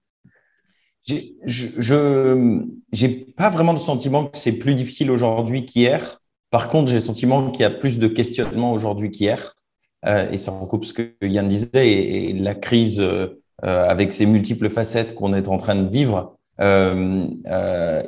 Je 1.05 3.05
n'ai 3.05 3.09
pas 3.37 3.49
vraiment 3.49 3.73
le 3.73 3.77
sentiment 3.77 4.25
que 4.25 4.39
c'est 4.39 4.53
plus 4.53 4.73
difficile 4.73 5.11
aujourd'hui 5.11 5.67
qu'hier. 5.67 6.19
Par 6.49 6.69
contre, 6.69 6.87
j'ai 6.87 6.95
le 6.95 7.01
sentiment 7.01 7.51
qu'il 7.51 7.61
y 7.61 7.65
a 7.65 7.69
plus 7.69 7.99
de 7.99 8.07
questionnements 8.07 8.73
aujourd'hui 8.73 9.11
qu'hier. 9.11 9.55
Euh, 10.07 10.29
et 10.31 10.37
ça 10.37 10.51
recoupe 10.51 10.85
ce 10.85 10.93
que 10.93 11.13
Yann 11.21 11.47
disait, 11.47 11.89
et, 11.91 12.33
la 12.33 12.55
crise 12.55 12.99
euh, 12.99 13.29
avec 13.61 14.13
ses 14.13 14.25
multiples 14.25 14.69
facettes 14.69 15.15
qu'on 15.15 15.33
est 15.33 15.47
en 15.47 15.57
train 15.57 15.75
de 15.75 15.89
vivre 15.89 16.37
euh, 16.61 17.27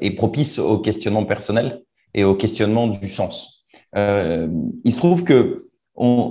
est 0.02 0.12
propice 0.12 0.60
au 0.60 0.78
questionnement 0.80 1.26
personnel 1.26 1.84
et 2.14 2.24
au 2.24 2.36
questionnement 2.36 2.88
du 2.88 3.08
sens. 3.08 3.66
il 3.96 4.92
se 4.92 4.98
trouve 4.98 5.24
que 5.24 5.70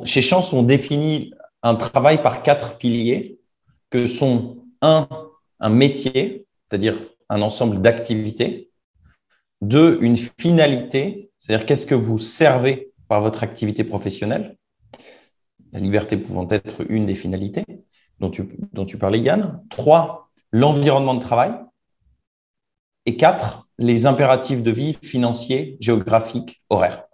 chez 0.04 0.22
Chance, 0.22 0.52
on 0.52 0.62
définit 0.62 1.32
un 1.62 1.74
travail 1.74 2.22
par 2.22 2.42
quatre 2.42 2.78
piliers 2.78 3.38
que 3.90 4.06
sont 4.06 4.58
un, 4.82 5.08
un 5.60 5.68
métier, 5.68 6.46
c'est-à-dire 6.68 6.96
un 7.28 7.42
ensemble 7.42 7.80
d'activités, 7.80 8.70
deux, 9.60 9.98
une 10.00 10.16
finalité, 10.16 11.30
c'est-à-dire 11.38 11.66
qu'est-ce 11.66 11.86
que 11.86 11.94
vous 11.94 12.18
servez 12.18 12.92
par 13.08 13.20
votre 13.20 13.42
activité 13.42 13.84
professionnelle, 13.84 14.56
la 15.76 15.82
liberté 15.82 16.16
pouvant 16.16 16.48
être 16.50 16.90
une 16.90 17.04
des 17.04 17.14
finalités 17.14 17.64
dont 18.18 18.30
tu, 18.30 18.48
dont 18.72 18.86
tu 18.86 18.96
parlais, 18.96 19.20
Yann. 19.20 19.62
Trois, 19.68 20.30
l'environnement 20.50 21.14
de 21.14 21.20
travail. 21.20 21.52
Et 23.04 23.16
quatre, 23.16 23.68
les 23.78 24.06
impératifs 24.06 24.62
de 24.62 24.70
vie 24.70 24.96
financiers, 25.02 25.76
géographiques, 25.78 26.64
horaires. 26.70 27.04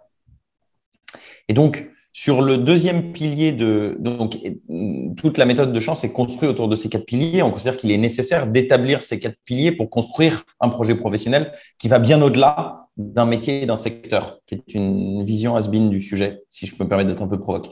Et 1.49 1.53
donc, 1.53 1.89
sur 2.13 2.41
le 2.41 2.57
deuxième 2.57 3.11
pilier 3.11 3.51
de 3.51 3.97
donc 3.99 4.37
toute 5.17 5.37
la 5.37 5.45
méthode 5.45 5.73
de 5.73 5.79
chance 5.79 6.05
est 6.05 6.13
construite 6.13 6.49
autour 6.49 6.69
de 6.69 6.75
ces 6.75 6.87
quatre 6.87 7.05
piliers. 7.05 7.43
On 7.43 7.51
considère 7.51 7.75
qu'il 7.75 7.91
est 7.91 7.97
nécessaire 7.97 8.47
d'établir 8.47 9.01
ces 9.01 9.19
quatre 9.19 9.37
piliers 9.43 9.73
pour 9.73 9.89
construire 9.89 10.45
un 10.61 10.69
projet 10.69 10.95
professionnel 10.95 11.51
qui 11.79 11.89
va 11.89 11.99
bien 11.99 12.21
au-delà 12.21 12.87
d'un 12.95 13.25
métier 13.25 13.63
et 13.63 13.65
d'un 13.65 13.75
secteur, 13.75 14.39
qui 14.45 14.55
est 14.55 14.73
une 14.73 15.25
vision 15.25 15.55
has 15.55 15.67
du 15.67 15.99
sujet, 15.99 16.43
si 16.49 16.67
je 16.67 16.75
peux 16.75 16.83
me 16.83 16.89
permettre 16.89 17.09
d'être 17.09 17.23
un 17.23 17.27
peu 17.27 17.39
provoque. 17.39 17.71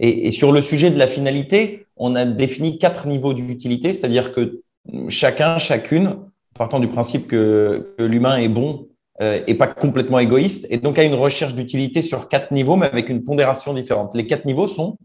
Et, 0.00 0.30
sur 0.30 0.50
le 0.50 0.60
sujet 0.62 0.90
de 0.90 0.98
la 0.98 1.06
finalité, 1.06 1.86
on 1.96 2.16
a 2.16 2.24
défini 2.24 2.78
quatre 2.78 3.06
niveaux 3.06 3.34
d'utilité, 3.34 3.92
c'est-à-dire 3.92 4.32
que 4.32 4.62
chacun, 5.08 5.58
chacune, 5.58 6.16
partant 6.54 6.80
du 6.80 6.88
principe 6.88 7.28
que, 7.28 7.94
l'humain 7.98 8.38
est 8.38 8.48
bon 8.48 8.88
euh, 9.20 9.40
et 9.46 9.54
pas 9.54 9.66
complètement 9.66 10.18
égoïste, 10.18 10.66
et 10.70 10.78
donc 10.78 10.98
a 10.98 11.04
une 11.04 11.14
recherche 11.14 11.54
d'utilité 11.54 12.00
sur 12.00 12.28
quatre 12.28 12.50
niveaux, 12.50 12.76
mais 12.76 12.86
avec 12.86 13.10
une 13.10 13.22
pondération 13.22 13.74
différente. 13.74 14.14
Les 14.14 14.26
quatre 14.26 14.46
niveaux 14.46 14.66
sont 14.66 14.96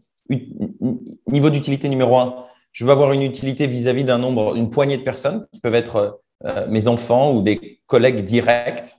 niveau 1.28 1.50
d'utilité 1.50 1.88
numéro 1.88 2.16
un, 2.16 2.34
je 2.72 2.84
veux 2.84 2.90
avoir 2.90 3.12
une 3.12 3.22
utilité 3.22 3.66
vis-à-vis 3.66 4.04
d'un 4.04 4.18
nombre, 4.18 4.56
une 4.56 4.70
poignée 4.70 4.96
de 4.96 5.02
personnes 5.02 5.46
qui 5.52 5.60
peuvent 5.60 5.74
être 5.74 6.20
euh, 6.44 6.66
mes 6.68 6.88
enfants 6.88 7.32
ou 7.34 7.42
des 7.42 7.80
collègues 7.86 8.24
directs. 8.24 8.96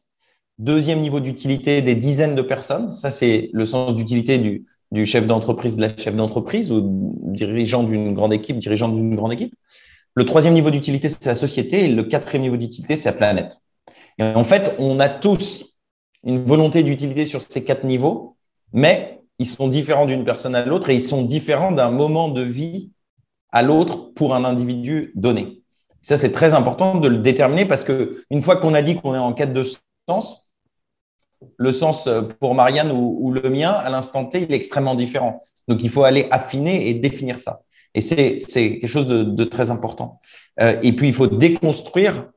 Deuxième 0.58 1.00
niveau 1.00 1.20
d'utilité, 1.20 1.82
des 1.82 1.96
dizaines 1.96 2.36
de 2.36 2.42
personnes. 2.42 2.90
Ça, 2.90 3.12
c'est 3.12 3.50
le 3.54 3.66
sens 3.66 3.96
d'utilité 3.96 4.40
du, 4.40 4.66
du 4.92 5.06
chef 5.06 5.28
d'entreprise, 5.28 5.76
de 5.76 5.82
la 5.82 5.96
chef 5.96 6.16
d'entreprise 6.16 6.72
ou 6.72 7.16
dirigeant 7.24 7.84
d'une 7.84 8.14
grande 8.14 8.34
équipe, 8.34 8.58
dirigeant 8.58 8.90
d'une 8.90 9.16
grande 9.16 9.34
équipe. 9.34 9.54
Le 10.16 10.26
troisième 10.26 10.54
niveau 10.54 10.72
d'utilité, 10.72 11.10
c'est 11.10 11.26
la 11.26 11.36
société. 11.36 11.86
Et 11.86 11.88
le 11.90 12.04
quatrième 12.04 12.44
niveau 12.44 12.58
d'utilité, 12.58 12.96
c'est 12.96 13.10
la 13.10 13.16
planète. 13.16 13.60
Et 14.18 14.24
en 14.24 14.44
fait, 14.44 14.76
on 14.80 15.00
a 15.00 15.10
tous 15.10 15.78
une 16.24 16.44
volonté 16.44 16.84
d'utilité 16.84 17.26
sur 17.26 17.42
ces 17.42 17.64
quatre 17.64 17.84
niveaux, 17.84 18.36
mais 18.74 19.22
ils 19.40 19.46
sont 19.46 19.68
différents 19.68 20.06
d'une 20.06 20.26
personne 20.26 20.56
à 20.56 20.66
l'autre 20.66 20.90
et 20.90 20.96
ils 20.96 21.02
sont 21.02 21.22
différents 21.22 21.72
d'un 21.72 21.92
moment 21.92 22.30
de 22.30 22.42
vie 22.42 22.92
à 23.52 23.62
l'autre 23.62 24.12
pour 24.16 24.34
un 24.34 24.44
individu 24.44 25.12
donné. 25.16 25.62
Ça, 26.02 26.16
c'est 26.16 26.32
très 26.32 26.54
important 26.54 26.96
de 26.96 27.08
le 27.08 27.20
déterminer 27.20 27.66
parce 27.66 27.84
que 27.84 28.24
une 28.30 28.42
fois 28.42 28.58
qu'on 28.58 28.74
a 28.74 28.82
dit 28.82 28.96
qu'on 28.96 29.14
est 29.14 29.20
en 29.20 29.34
quête 29.34 29.54
de 29.54 29.64
sens, 30.10 30.47
le 31.58 31.72
sens 31.72 32.10
pour 32.40 32.56
Marianne 32.56 32.92
ou, 32.92 33.32
le 33.32 33.50
mien, 33.50 33.72
à 33.72 33.90
l'instant 33.90 34.26
T, 34.26 34.42
il 34.42 34.52
est 34.52 34.56
extrêmement 34.56 34.96
différent. 34.96 35.42
Donc, 35.68 35.84
il 35.84 35.90
faut 35.90 36.04
aller 36.04 36.28
affiner 36.32 36.90
et 36.90 36.94
définir 36.94 37.40
ça. 37.40 37.62
Et 37.94 38.02
c'est 38.02 38.38
quelque 38.38 38.88
chose 38.88 39.08
de, 39.08 39.44
très 39.44 39.72
important. 39.72 40.20
Euh, 40.62 40.78
et 40.84 40.94
puis, 40.94 41.08
il 41.08 41.14
faut 41.14 41.28
déconstruire 41.28 42.30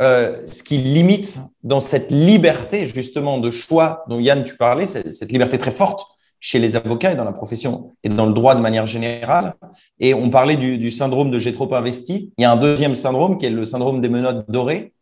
euh, 0.00 0.46
ce 0.46 0.62
qui 0.62 0.78
limite 0.78 1.40
dans 1.62 1.80
cette 1.80 2.10
liberté, 2.10 2.86
justement, 2.86 3.38
de 3.38 3.50
choix 3.50 4.04
dont 4.08 4.20
Yann, 4.20 4.44
tu 4.44 4.56
parlais, 4.56 4.86
cette 4.86 5.32
liberté 5.32 5.58
très 5.58 5.70
forte 5.70 6.06
chez 6.40 6.58
les 6.58 6.74
avocats 6.74 7.12
et 7.12 7.16
dans 7.16 7.24
la 7.24 7.32
profession 7.32 7.92
et 8.02 8.08
dans 8.08 8.26
le 8.26 8.32
droit 8.32 8.54
de 8.54 8.60
manière 8.60 8.86
générale. 8.86 9.54
Et 10.00 10.14
on 10.14 10.30
parlait 10.30 10.56
du, 10.56 10.90
syndrome 10.90 11.30
de 11.30 11.38
j'ai 11.38 11.52
trop 11.52 11.72
investi. 11.74 12.32
Il 12.38 12.42
y 12.42 12.44
a 12.44 12.50
un 12.50 12.56
deuxième 12.56 12.94
syndrome 12.94 13.36
qui 13.38 13.46
est 13.46 13.50
le 13.50 13.64
syndrome 13.64 14.00
des 14.00 14.08
menottes 14.08 14.50
dorées, 14.50 14.92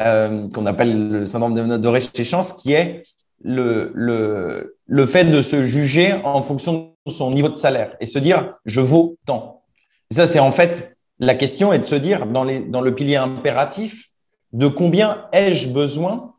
euh, 0.00 0.48
qu'on 0.48 0.66
appelle 0.66 1.08
le 1.08 1.26
syndrome 1.26 2.00
chez 2.00 2.24
Chance, 2.24 2.54
qui 2.54 2.72
est 2.72 3.02
le, 3.42 3.90
le, 3.94 4.78
le 4.86 5.06
fait 5.06 5.24
de 5.24 5.40
se 5.40 5.62
juger 5.62 6.14
en 6.24 6.42
fonction 6.42 6.94
de 7.06 7.12
son 7.12 7.30
niveau 7.30 7.48
de 7.48 7.56
salaire 7.56 7.96
et 8.00 8.06
se 8.06 8.18
dire 8.18 8.54
je 8.64 8.80
vaux 8.80 9.18
tant. 9.26 9.62
Et 10.10 10.14
ça, 10.14 10.26
c'est 10.26 10.38
en 10.38 10.52
fait 10.52 10.96
la 11.18 11.34
question 11.34 11.72
est 11.72 11.78
de 11.78 11.84
se 11.84 11.94
dire 11.94 12.26
dans, 12.26 12.44
les, 12.44 12.60
dans 12.60 12.80
le 12.80 12.94
pilier 12.94 13.16
impératif 13.16 14.08
de 14.52 14.66
combien 14.66 15.26
ai-je 15.32 15.70
besoin 15.70 16.34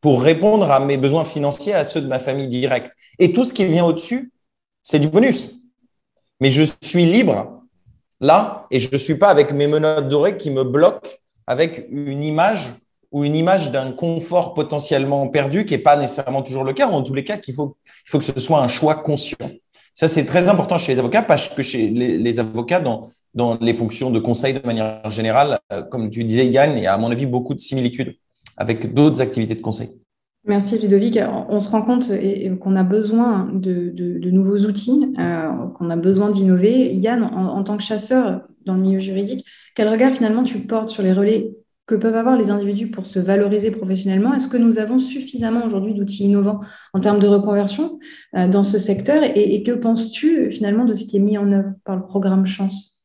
pour 0.00 0.22
répondre 0.22 0.70
à 0.70 0.80
mes 0.80 0.96
besoins 0.96 1.24
financiers, 1.24 1.74
à 1.74 1.84
ceux 1.84 2.00
de 2.00 2.06
ma 2.06 2.18
famille 2.18 2.48
directe. 2.48 2.92
Et 3.18 3.32
tout 3.32 3.44
ce 3.44 3.52
qui 3.52 3.64
vient 3.66 3.84
au-dessus, 3.84 4.32
c'est 4.82 4.98
du 4.98 5.08
bonus. 5.08 5.62
Mais 6.40 6.50
je 6.50 6.64
suis 6.82 7.04
libre 7.04 7.62
là 8.20 8.66
et 8.70 8.78
je 8.78 8.90
ne 8.90 8.98
suis 8.98 9.16
pas 9.16 9.28
avec 9.28 9.52
mes 9.52 9.66
menottes 9.66 10.08
dorées 10.08 10.36
qui 10.36 10.50
me 10.50 10.64
bloquent 10.64 11.10
avec 11.50 11.88
une 11.90 12.22
image 12.22 12.74
ou 13.10 13.24
une 13.24 13.34
image 13.34 13.72
d'un 13.72 13.90
confort 13.90 14.54
potentiellement 14.54 15.26
perdu 15.26 15.64
qui 15.64 15.74
n'est 15.74 15.82
pas 15.82 15.96
nécessairement 15.96 16.42
toujours 16.42 16.62
le 16.62 16.72
cas, 16.72 16.88
ou 16.88 16.92
en 16.92 17.02
tous 17.02 17.12
les 17.12 17.24
cas 17.24 17.38
il 17.44 17.52
faut 17.52 17.76
que 18.12 18.20
ce 18.20 18.38
soit 18.38 18.60
un 18.60 18.68
choix 18.68 18.94
conscient. 18.94 19.50
Ça, 19.92 20.06
c'est 20.06 20.24
très 20.26 20.48
important 20.48 20.78
chez 20.78 20.92
les 20.92 21.00
avocats, 21.00 21.22
parce 21.22 21.48
que 21.48 21.64
chez 21.64 21.88
les, 21.88 22.38
avocats, 22.38 22.78
dans, 22.78 23.08
dans, 23.34 23.58
les 23.58 23.74
fonctions 23.74 24.12
de 24.12 24.20
conseil 24.20 24.54
de 24.54 24.64
manière 24.64 25.10
générale, 25.10 25.58
euh, 25.72 25.82
comme 25.82 26.08
tu 26.08 26.22
disais, 26.22 26.46
Yann, 26.46 26.78
il 26.78 26.84
y 26.84 26.86
a 26.86 26.94
à 26.94 26.98
mon 26.98 27.10
avis 27.10 27.26
beaucoup 27.26 27.54
de 27.54 27.58
similitudes 27.58 28.14
avec 28.56 28.94
d'autres 28.94 29.20
activités 29.20 29.56
de 29.56 29.60
conseil. 29.60 29.88
Merci 30.44 30.78
Ludovic. 30.78 31.18
On 31.50 31.60
se 31.60 31.68
rend 31.68 31.82
compte 31.82 32.10
qu'on 32.60 32.76
a 32.76 32.82
besoin 32.82 33.50
de, 33.52 34.30
nouveaux 34.30 34.58
outils, 34.64 35.12
euh, 35.18 35.66
qu'on 35.74 35.90
a 35.90 35.96
besoin 35.96 36.30
d'innover. 36.30 36.94
Yann, 36.94 37.22
en, 37.22 37.62
tant 37.62 37.76
que 37.76 37.82
chasseur 37.82 38.42
dans 38.64 38.74
le 38.74 38.80
milieu 38.80 39.00
juridique, 39.00 39.44
quel 39.74 39.88
regard 39.88 40.12
finalement 40.12 40.42
tu 40.42 40.60
portes 40.60 40.88
sur 40.88 41.02
les 41.02 41.12
relais 41.12 41.54
que 41.86 41.94
peuvent 41.94 42.14
avoir 42.14 42.38
les 42.38 42.50
individus 42.50 42.90
pour 42.90 43.04
se 43.04 43.18
valoriser 43.18 43.70
professionnellement? 43.70 44.32
Est-ce 44.32 44.48
que 44.48 44.56
nous 44.56 44.78
avons 44.78 44.98
suffisamment 44.98 45.66
aujourd'hui 45.66 45.92
d'outils 45.92 46.24
innovants 46.24 46.60
en 46.94 47.00
termes 47.00 47.18
de 47.18 47.26
reconversion 47.26 47.98
euh, 48.34 48.48
dans 48.48 48.62
ce 48.62 48.78
secteur? 48.78 49.22
Et 49.34 49.62
que 49.62 49.72
penses-tu 49.72 50.50
finalement 50.52 50.86
de 50.86 50.94
ce 50.94 51.04
qui 51.04 51.18
est 51.18 51.20
mis 51.20 51.36
en 51.36 51.52
œuvre 51.52 51.72
par 51.84 51.96
le 51.96 52.02
programme 52.02 52.46
Chance? 52.46 53.02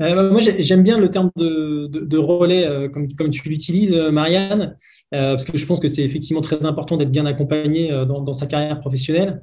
Euh, 0.00 0.30
moi, 0.30 0.40
j'aime 0.40 0.82
bien 0.82 0.96
le 0.96 1.10
terme 1.10 1.30
de, 1.36 2.16
relais, 2.16 2.88
comme, 2.90 3.30
tu 3.30 3.46
l'utilises, 3.46 3.94
Marianne, 4.10 4.74
parce 5.10 5.44
que 5.44 5.56
je 5.56 5.66
pense 5.66 5.80
que 5.80 5.88
c'est 5.88 6.02
effectivement 6.02 6.40
très 6.40 6.64
important 6.64 6.96
d'être 6.96 7.10
bien 7.10 7.26
accompagné 7.26 7.90
dans, 8.06 8.32
sa 8.32 8.46
carrière 8.46 8.78
professionnelle. 8.80 9.42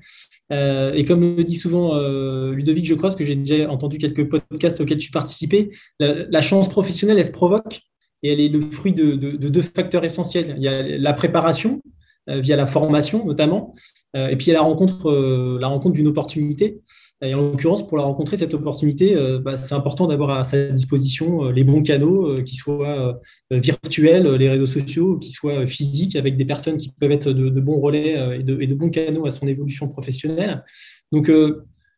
et 0.50 1.06
comme 1.08 1.38
le 1.38 1.44
dit 1.44 1.56
souvent 1.56 1.98
Ludovic, 2.52 2.86
je 2.86 2.94
crois, 2.94 3.10
parce 3.10 3.16
que 3.16 3.24
j'ai 3.24 3.36
déjà 3.36 3.70
entendu 3.70 3.98
quelques 3.98 4.28
podcasts 4.28 4.82
auxquels 4.82 4.98
tu 4.98 5.12
participais, 5.12 5.70
la, 6.00 6.26
la, 6.30 6.42
chance 6.42 6.68
professionnelle, 6.68 7.20
elle 7.20 7.26
se 7.26 7.32
provoque 7.32 7.82
et 8.24 8.34
elle 8.34 8.40
est 8.40 8.50
le 8.50 8.62
fruit 8.62 8.94
de, 8.94 9.16
deux 9.16 9.62
facteurs 9.62 10.04
essentiels. 10.04 10.56
Il 10.58 10.64
y 10.64 10.68
a 10.68 10.82
la 10.84 11.14
préparation, 11.14 11.82
via 12.28 12.56
la 12.56 12.68
formation 12.68 13.26
notamment, 13.26 13.74
et 14.14 14.36
puis 14.36 14.48
il 14.48 14.50
y 14.50 14.52
a 14.52 14.56
la 14.56 14.62
rencontre, 14.62 15.58
la 15.60 15.68
rencontre 15.68 15.96
d'une 15.96 16.08
opportunité. 16.08 16.82
Et 17.24 17.36
en 17.36 17.42
l'occurrence, 17.42 17.88
pour 17.88 17.98
la 17.98 18.04
rencontrer, 18.04 18.36
cette 18.36 18.56
opportunité, 18.56 19.16
euh, 19.16 19.40
bah, 19.40 19.56
c'est 19.56 19.76
important 19.76 20.08
d'avoir 20.08 20.32
à 20.32 20.44
sa 20.44 20.70
disposition 20.70 21.46
euh, 21.46 21.52
les 21.52 21.64
bons 21.64 21.84
canaux, 21.84 22.28
euh, 22.28 22.42
qui 22.42 22.56
soient 22.56 23.20
virtuels, 23.52 24.28
les 24.36 24.50
réseaux 24.50 24.66
sociaux, 24.66 25.18
qui 25.20 25.30
soient 25.30 25.68
physiques, 25.68 26.16
avec 26.16 26.36
des 26.36 26.46
personnes 26.46 26.78
qui 26.78 26.92
peuvent 27.00 27.12
être 27.12 27.32
de, 27.32 27.62
bons 27.62 27.80
relais 27.80 28.40
et 28.40 28.44
de, 28.44 28.74
bons 28.74 28.90
canaux 28.90 29.26
à 29.26 29.30
son 29.30 29.46
évolution 29.46 29.88
professionnelle. 29.88 30.64
Donc, 31.12 31.30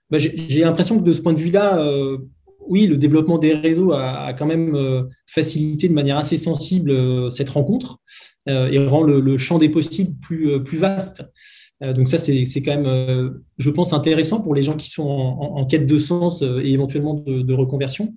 bah, 0.10 0.18
j'ai 0.18 0.62
l'impression 0.62 1.00
que 1.00 1.04
de 1.04 1.14
ce 1.14 1.22
point 1.22 1.34
de 1.34 1.40
vue-là, 1.40 1.80
oui, 2.68 2.88
le 2.88 2.98
développement 2.98 3.38
des 3.38 3.54
réseaux 3.54 3.94
a, 3.94 4.34
quand 4.34 4.46
même 4.46 4.76
facilité 5.28 5.88
de 5.88 5.94
manière 5.94 6.18
assez 6.18 6.38
sensible 6.38 7.32
cette 7.32 7.50
rencontre 7.50 8.00
et 8.48 8.78
rend 8.80 9.04
le, 9.04 9.38
champ 9.38 9.60
des 9.60 9.70
possibles 9.70 10.16
plus 10.20 10.78
vaste. 10.78 11.24
Euh, 11.84 11.94
donc 11.94 12.10
ça, 12.10 12.18
c'est 12.18 12.46
quand 12.62 12.72
même, 12.72 12.86
euh, 12.86 13.30
je 13.58 13.70
pense, 13.70 13.94
intéressant 13.94 14.42
pour 14.42 14.56
les 14.56 14.64
gens 14.64 14.76
qui 14.76 14.90
sont 14.90 15.08
en, 15.08 15.66
quête 15.66 15.86
de 15.86 16.00
sens 16.00 16.42
euh, 16.42 16.62
et 16.64 16.72
éventuellement 16.72 17.16
de, 17.16 17.54
reconversion. 17.54 18.16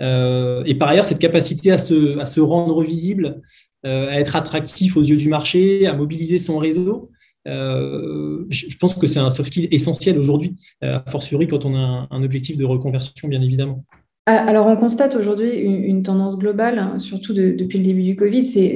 et 0.00 0.74
par 0.78 0.88
ailleurs, 0.88 1.04
cette 1.04 1.18
capacité 1.18 1.70
à 1.70 1.78
se, 1.78 2.18
à 2.18 2.26
se 2.26 2.40
rendre 2.40 2.82
visible, 2.82 3.42
à 3.84 4.18
être 4.18 4.34
attractif 4.34 4.96
aux 4.96 5.02
yeux 5.02 5.16
du 5.16 5.28
marché, 5.28 5.86
à 5.86 5.92
mobiliser 5.92 6.38
son 6.38 6.58
réseau, 6.58 7.10
je 7.46 8.76
pense 8.78 8.94
que 8.94 9.06
c'est 9.06 9.20
un 9.20 9.30
soft 9.30 9.50
skill 9.50 9.68
essentiel 9.70 10.18
aujourd'hui, 10.18 10.56
a 10.80 11.04
fortiori 11.10 11.46
quand 11.46 11.64
on 11.64 11.76
a 11.76 12.08
un 12.10 12.22
objectif 12.22 12.56
de 12.56 12.64
reconversion, 12.64 13.28
bien 13.28 13.42
évidemment. 13.42 13.84
Ah, 14.26 14.42
alors, 14.46 14.66
on 14.68 14.76
constate 14.76 15.16
aujourd'hui 15.16 15.50
une, 15.50 16.02
tendance 16.02 16.38
globale, 16.38 16.78
hein, 16.78 16.98
surtout 16.98 17.34
depuis 17.34 17.76
le 17.76 17.84
début 17.84 18.02
du 18.02 18.16
Covid, 18.16 18.46
c'est 18.46 18.72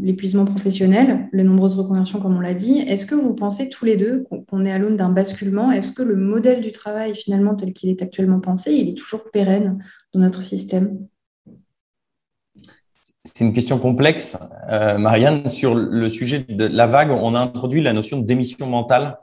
l'épuisement 0.00 0.44
professionnel, 0.44 1.28
les 1.32 1.42
nombreuses 1.42 1.74
reconversions, 1.74 2.20
comme 2.20 2.36
on 2.36 2.40
l'a 2.40 2.54
dit. 2.54 2.78
Est-ce 2.78 3.04
que 3.04 3.16
vous 3.16 3.34
pensez 3.34 3.68
tous 3.70 3.84
les 3.84 3.96
deux 3.96 4.24
qu'on 4.46 4.64
est 4.64 4.70
à 4.70 4.78
l'aune 4.78 4.96
d'un 4.96 5.10
basculement? 5.10 5.72
Est-ce 5.72 5.90
que 5.90 6.02
le 6.02 6.14
modèle 6.14 6.60
du 6.60 6.70
travail, 6.70 7.16
finalement, 7.16 7.56
tel 7.56 7.72
qu'il 7.72 7.90
est 7.90 8.02
actuellement 8.02 8.38
pensé, 8.38 8.72
il 8.72 8.90
est 8.90 8.94
toujours 8.94 9.28
pérenne 9.32 9.82
dans 10.14 10.20
notre 10.20 10.42
système? 10.42 11.08
C'est 13.24 13.44
une 13.44 13.52
question 13.52 13.80
complexe, 13.80 14.38
euh, 14.70 14.96
Marianne. 14.96 15.48
Sur 15.48 15.74
le 15.74 16.08
sujet 16.08 16.46
de 16.48 16.66
la 16.66 16.86
vague, 16.86 17.10
on 17.10 17.34
a 17.34 17.40
introduit 17.40 17.82
la 17.82 17.92
notion 17.92 18.20
de 18.20 18.24
démission 18.24 18.68
mentale 18.68 19.18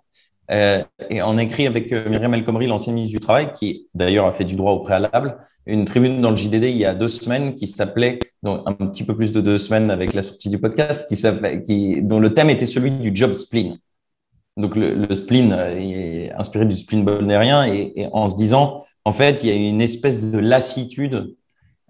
euh, 0.52 0.84
et 1.10 1.22
on 1.24 1.38
écrit 1.38 1.66
avec 1.66 1.92
euh, 1.92 2.08
Myriam 2.08 2.34
El 2.34 2.44
l'ancienne 2.68 2.96
ministre 2.96 3.18
du 3.18 3.20
Travail, 3.20 3.52
qui 3.52 3.88
d'ailleurs 3.94 4.25
a 4.25 4.32
fait 4.32 4.44
du 4.44 4.56
droit 4.56 4.74
au 4.74 4.80
préalable, 4.80 5.38
une 5.66 5.86
tribune 5.86 6.22
dans 6.22 6.30
le 6.30 6.38
JDD 6.38 6.66
il 6.66 6.78
y 6.78 6.86
a 6.86 6.94
deux 6.94 7.08
semaines 7.08 7.56
qui 7.56 7.68
s'appelait, 7.68 8.20
donc 8.44 8.62
un 8.66 8.74
petit 8.74 9.04
peu 9.04 9.16
plus 9.16 9.32
de 9.32 9.42
deux 9.42 9.58
semaines 9.58 9.90
avec 9.90 10.14
la 10.14 10.22
sortie 10.22 10.50
du 10.50 10.60
podcast, 10.60 11.12
dont 12.04 12.20
le 12.20 12.34
thème 12.34 12.50
était 12.50 12.68
celui 12.68 12.92
du 12.92 13.16
job 13.16 13.34
spleen. 13.34 13.75
Donc 14.58 14.75
le, 14.75 14.94
le 14.94 15.16
spleen 15.16 15.52
euh, 15.52 15.75
est 15.75 16.32
inspiré 16.34 16.66
du 16.66 16.75
spleen 16.75 17.04
bolnérien 17.04 17.66
et, 17.66 18.08
en 18.12 18.30
se 18.30 18.36
disant, 18.36 18.86
en 19.04 19.12
fait, 19.12 19.44
il 19.44 19.50
y 19.50 19.52
a 19.52 19.56
une 19.56 19.82
espèce 19.82 20.22
de 20.22 20.38
lassitude 20.38 21.36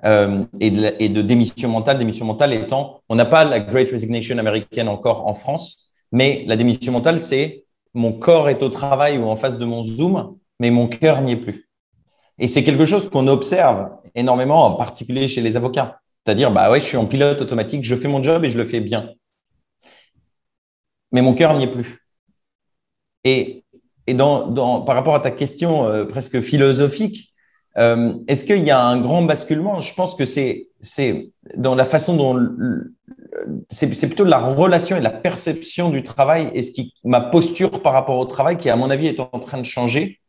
et, 0.03 0.71
de, 0.71 0.95
et 0.99 1.09
de 1.09 1.21
démission 1.23 1.69
mentale. 1.69 1.97
Démission 1.97 2.25
mentale 2.25 2.53
étant, 2.53 3.01
on 3.09 3.15
n'a 3.15 3.25
pas 3.25 3.43
la 3.43 3.59
Great 3.59 3.89
Resignation 3.89 4.37
américaine 4.37 4.87
encore 4.87 5.25
en 5.25 5.33
France, 5.33 5.91
mais 6.11 6.43
la 6.47 6.55
démission 6.55 6.91
mentale, 6.91 7.19
c'est 7.19 7.64
mon 7.95 8.13
corps 8.13 8.49
est 8.49 8.61
au 8.61 8.69
travail 8.69 9.17
ou 9.17 9.27
en 9.27 9.35
face 9.35 9.57
de 9.57 9.65
mon 9.65 9.81
Zoom, 9.81 10.37
mais 10.59 10.69
mon 10.69 10.87
cœur 10.87 11.21
n'y 11.21 11.31
est 11.31 11.37
plus. 11.37 11.69
Et 12.37 12.47
c'est 12.47 12.63
quelque 12.63 12.85
chose 12.85 13.09
qu'on 13.09 13.27
observe 13.27 13.89
énormément, 14.13 14.65
en 14.65 14.75
particulier 14.75 15.27
chez 15.27 15.41
les 15.41 15.57
avocats. 15.57 16.01
C'est-à-dire, 16.25 16.51
bah 16.51 16.69
ouais, 16.69 16.79
je 16.79 16.85
suis 16.85 16.97
en 16.97 17.05
pilote 17.05 17.41
automatique, 17.41 17.83
je 17.83 17.95
fais 17.95 18.07
mon 18.07 18.21
job 18.21 18.43
et 18.43 18.49
je 18.49 18.57
le 18.57 18.65
fais 18.65 18.81
bien. 18.81 19.11
Mais 21.11 21.21
mon 21.21 21.33
cœur 21.33 21.55
n'y 21.55 21.63
est 21.63 21.71
plus. 21.71 22.05
Et, 23.23 23.63
et 24.05 24.13
dans, 24.13 24.81
par 24.81 24.95
rapport 24.95 25.15
à 25.15 25.19
ta 25.19 25.31
question 25.31 25.87
euh, 25.87 26.05
presque 26.05 26.41
philosophique, 26.41 27.33
euh, 27.77 28.13
est-ce 28.27 28.43
qu'il 28.43 28.63
y 28.63 28.71
a 28.71 28.81
un 28.81 28.99
grand 28.99 29.23
basculement? 29.23 29.79
Je 29.79 29.93
pense 29.93 30.15
que 30.15 30.25
c'est 30.25 30.69
dans 31.55 31.75
la 31.75 31.85
façon 31.85 32.15
dont 32.15 32.37
c'est 33.69 33.89
plutôt 34.07 34.23
la 34.23 34.39
relation 34.39 34.97
et 34.97 35.01
la 35.01 35.09
perception 35.09 35.89
du 35.89 36.03
travail 36.03 36.49
et 36.53 36.61
ce 36.61 36.71
qui, 36.71 36.93
ma 37.03 37.21
posture 37.21 37.81
par 37.81 37.93
rapport 37.93 38.17
au 38.17 38.25
travail 38.25 38.57
qui, 38.57 38.69
à 38.69 38.75
mon 38.75 38.89
avis, 38.89 39.07
est 39.07 39.19
en 39.19 39.39
train 39.39 39.57
de 39.57 39.65
changer 39.65 40.19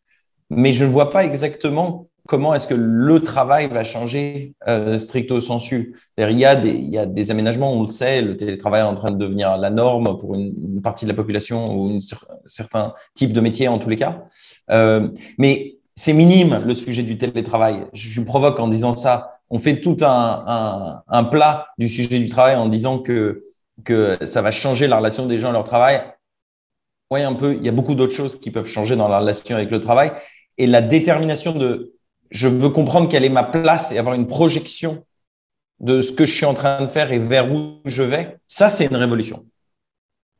mais 0.50 0.72
je 0.72 0.84
ne 0.84 0.90
vois 0.90 1.10
pas 1.10 1.24
exactement 1.24 2.08
comment 2.26 2.54
est-ce 2.54 2.66
que 2.66 2.74
le 2.74 3.22
travail 3.22 3.68
va 3.68 3.84
changer 3.84 4.54
euh, 4.66 4.98
stricto 4.98 5.38
sensu. 5.40 5.96
Il 6.18 6.38
y, 6.38 6.44
a 6.44 6.56
des, 6.56 7.30
aménagements, 7.30 7.72
on 7.72 7.82
le 7.82 7.88
sait, 7.88 8.20
le 8.20 8.36
télétravail 8.36 8.80
est 8.80 8.84
en 8.84 8.94
train 8.94 9.12
de 9.12 9.18
devenir 9.18 9.56
la 9.56 9.70
norme 9.70 10.16
pour 10.16 10.34
une, 10.34 10.82
partie 10.82 11.04
de 11.04 11.10
la 11.10 11.16
population 11.16 11.64
ou 11.66 11.96
un 11.96 12.00
certain 12.46 12.94
type 13.14 13.32
de 13.32 13.40
métier 13.40 13.68
en 13.68 13.78
tous 13.78 13.88
les 13.88 13.96
cas. 13.96 14.24
Euh, 14.70 15.08
mais 15.38 15.76
c'est 15.94 16.12
minime 16.12 16.62
le 16.64 16.74
sujet 16.74 17.02
du 17.02 17.16
télétravail. 17.16 17.86
Je 17.92 18.20
me 18.20 18.26
provoque 18.26 18.58
en 18.60 18.68
disant 18.68 18.92
ça. 18.92 19.35
On 19.50 19.58
fait 19.58 19.80
tout 19.80 19.96
un, 20.02 21.24
plat 21.30 21.68
du 21.78 21.88
sujet 21.88 22.18
du 22.18 22.28
travail 22.28 22.56
en 22.56 22.68
disant 22.68 22.98
que, 22.98 23.44
que 23.84 24.18
ça 24.24 24.42
va 24.42 24.50
changer 24.50 24.88
la 24.88 24.96
relation 24.96 25.26
des 25.26 25.38
gens 25.38 25.50
à 25.50 25.52
leur 25.52 25.64
travail. 25.64 26.02
Oui, 27.10 27.22
un 27.22 27.34
peu. 27.34 27.54
Il 27.54 27.64
y 27.64 27.68
a 27.68 27.72
beaucoup 27.72 27.94
d'autres 27.94 28.14
choses 28.14 28.40
qui 28.40 28.50
peuvent 28.50 28.66
changer 28.66 28.96
dans 28.96 29.08
la 29.08 29.20
relation 29.20 29.56
avec 29.56 29.70
le 29.70 29.80
travail. 29.80 30.12
Et 30.58 30.66
la 30.66 30.82
détermination 30.82 31.52
de 31.52 31.92
je 32.30 32.48
veux 32.48 32.70
comprendre 32.70 33.08
quelle 33.08 33.24
est 33.24 33.30
ma 33.30 33.44
place 33.44 33.92
et 33.92 33.98
avoir 33.98 34.14
une 34.14 34.26
projection 34.26 35.04
de 35.80 36.00
ce 36.00 36.12
que 36.12 36.26
je 36.26 36.34
suis 36.34 36.46
en 36.46 36.54
train 36.54 36.82
de 36.82 36.88
faire 36.88 37.12
et 37.12 37.18
vers 37.18 37.52
où 37.52 37.80
je 37.84 38.02
vais, 38.02 38.38
ça, 38.46 38.68
c'est 38.68 38.86
une 38.86 38.96
révolution. 38.96 39.44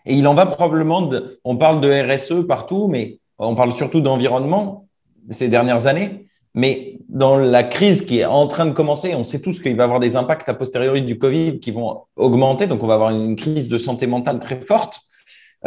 Et 0.04 0.14
il 0.14 0.26
en 0.26 0.34
va 0.34 0.46
probablement 0.46 1.02
de, 1.02 1.40
on 1.44 1.56
parle 1.56 1.80
de 1.80 1.90
RSE 1.90 2.46
partout, 2.46 2.86
mais 2.88 3.18
on 3.38 3.54
parle 3.54 3.72
surtout 3.72 4.00
d'environnement 4.00 4.88
ces 5.30 5.48
dernières 5.48 5.86
années. 5.86 6.25
Mais 6.56 6.98
dans 7.08 7.36
la 7.36 7.62
crise 7.62 8.02
qui 8.02 8.20
est 8.20 8.24
en 8.24 8.48
train 8.48 8.64
de 8.64 8.72
commencer, 8.72 9.14
on 9.14 9.24
sait 9.24 9.40
tous 9.40 9.60
qu'il 9.60 9.76
va 9.76 9.82
y 9.82 9.84
avoir 9.84 10.00
des 10.00 10.16
impacts 10.16 10.48
a 10.48 10.54
posteriori 10.54 11.02
du 11.02 11.18
Covid 11.18 11.60
qui 11.60 11.70
vont 11.70 12.04
augmenter. 12.16 12.66
Donc, 12.66 12.82
on 12.82 12.86
va 12.86 12.94
avoir 12.94 13.10
une 13.10 13.36
crise 13.36 13.68
de 13.68 13.76
santé 13.76 14.06
mentale 14.06 14.38
très 14.38 14.60
forte. 14.60 15.00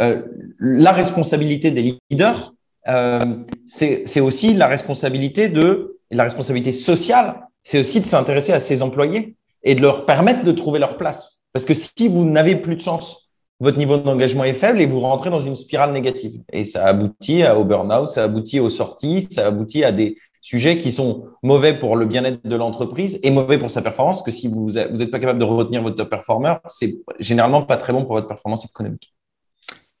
Euh, 0.00 0.22
la 0.58 0.90
responsabilité 0.90 1.70
des 1.70 1.96
leaders, 2.10 2.54
euh, 2.88 3.24
c'est 3.66 4.20
aussi 4.20 4.52
la 4.52 4.66
responsabilité 4.66 5.48
de 5.48 5.96
la 6.10 6.24
responsabilité 6.24 6.72
sociale, 6.72 7.46
c'est 7.62 7.78
aussi 7.78 8.00
de 8.00 8.06
s'intéresser 8.06 8.52
à 8.52 8.58
ses 8.58 8.82
employés 8.82 9.36
et 9.62 9.76
de 9.76 9.82
leur 9.82 10.06
permettre 10.06 10.42
de 10.42 10.52
trouver 10.52 10.80
leur 10.80 10.96
place. 10.96 11.44
Parce 11.52 11.64
que 11.64 11.74
si 11.74 12.08
vous 12.08 12.24
n'avez 12.24 12.56
plus 12.56 12.74
de 12.74 12.80
sens, 12.80 13.30
votre 13.60 13.78
niveau 13.78 13.98
d'engagement 13.98 14.44
est 14.44 14.54
faible 14.54 14.80
et 14.80 14.86
vous 14.86 15.00
rentrez 15.00 15.30
dans 15.30 15.40
une 15.40 15.54
spirale 15.54 15.92
négative. 15.92 16.40
Et 16.52 16.64
ça 16.64 16.86
aboutit 16.86 17.44
au 17.46 17.62
burn-out, 17.62 18.08
ça 18.08 18.24
aboutit 18.24 18.58
aux 18.58 18.70
sorties, 18.70 19.22
ça 19.22 19.46
aboutit 19.46 19.84
à 19.84 19.92
des 19.92 20.16
sujets 20.40 20.78
qui 20.78 20.90
sont 20.90 21.24
mauvais 21.42 21.78
pour 21.78 21.96
le 21.96 22.06
bien-être 22.06 22.46
de 22.46 22.56
l'entreprise 22.56 23.20
et 23.22 23.30
mauvais 23.30 23.58
pour 23.58 23.70
sa 23.70 23.82
performance, 23.82 24.22
que 24.22 24.30
si 24.30 24.48
vous 24.48 24.72
n'êtes 24.72 25.10
pas 25.10 25.18
capable 25.18 25.38
de 25.38 25.44
retenir 25.44 25.82
votre 25.82 25.96
top 25.96 26.10
performer, 26.10 26.54
c'est 26.68 26.98
généralement 27.18 27.62
pas 27.62 27.76
très 27.76 27.92
bon 27.92 28.04
pour 28.04 28.14
votre 28.14 28.28
performance 28.28 28.64
économique. 28.64 29.14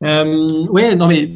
Euh, 0.02 0.66
ouais, 0.68 0.96
non, 0.96 1.08
mais 1.08 1.30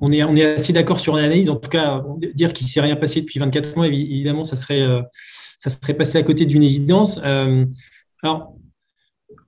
on, 0.00 0.12
est, 0.12 0.54
assez 0.54 0.72
d'accord 0.72 1.00
sur 1.00 1.16
l'analyse. 1.16 1.50
En 1.50 1.56
tout 1.56 1.68
cas, 1.68 2.04
dire 2.34 2.52
qu'il 2.52 2.66
ne 2.66 2.70
s'est 2.70 2.80
rien 2.80 2.96
passé 2.96 3.20
depuis 3.20 3.40
24 3.40 3.74
mois, 3.74 3.88
évidemment, 3.88 4.44
ça 4.44 4.56
serait, 4.56 4.80
euh, 4.80 5.02
ça 5.58 5.70
serait 5.70 5.94
passé 5.94 6.18
à 6.18 6.22
côté 6.22 6.46
d'une 6.46 6.62
évidence. 6.62 7.20
Euh, 7.24 7.64
alors, 8.22 8.54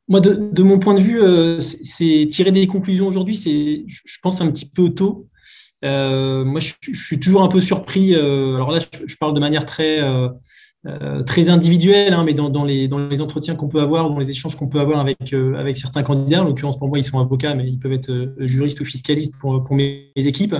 moi, 0.09 0.21
de, 0.21 0.35
de, 0.35 0.63
mon 0.63 0.81
point 0.81 0.95
de 0.95 1.01
vue, 1.01 1.23
euh, 1.23 1.61
c'est 1.61 2.27
tirer 2.31 2.51
des 2.51 2.67
conclusions 2.67 3.07
aujourd'hui, 3.07 3.37
c'est, 3.37 3.85
je 3.87 4.19
pense, 4.23 4.41
un 4.41 4.51
petit 4.51 4.69
peu 4.69 4.91
tôt. 4.91 5.29
Euh, 5.85 6.45
moi, 6.45 6.61
je, 6.61 6.75
suis 6.95 7.19
toujours 7.19 7.43
un 7.43 7.49
peu 7.49 7.61
surpris. 7.61 8.15
alors 8.15 8.71
là, 8.73 8.79
je, 8.81 9.17
parle 9.17 9.35
de 9.35 9.41
manière 9.41 9.67
très 9.67 10.01
euh, 10.85 11.23
très 11.23 11.49
individuel, 11.49 12.13
hein, 12.13 12.25
mais 12.25 12.35
dans, 12.35 12.65
les, 12.65 12.89
dans 12.89 12.99
les 12.99 13.21
entretiens 13.21 13.55
qu'on 13.55 13.69
peut 13.69 13.81
avoir, 13.81 14.11
dans 14.11 14.19
les 14.19 14.31
échanges 14.33 14.57
qu'on 14.57 14.67
peut 14.67 14.81
avoir 14.81 14.99
avec, 14.99 15.33
euh, 15.33 15.55
avec 15.55 15.77
certains 15.77 16.03
candidats, 16.03 16.43
en 16.43 16.45
l'occurrence 16.45 16.77
pour 16.77 16.89
moi 16.89 16.99
ils 16.99 17.05
sont 17.05 17.21
avocats, 17.21 17.55
mais 17.55 17.69
ils 17.69 17.79
peuvent 17.79 17.93
être 17.93 18.11
euh, 18.11 18.35
juristes 18.41 18.81
ou 18.81 18.85
fiscalistes 18.85 19.33
pour, 19.41 19.63
pour 19.63 19.77
mes, 19.77 20.11
équipes, 20.17 20.57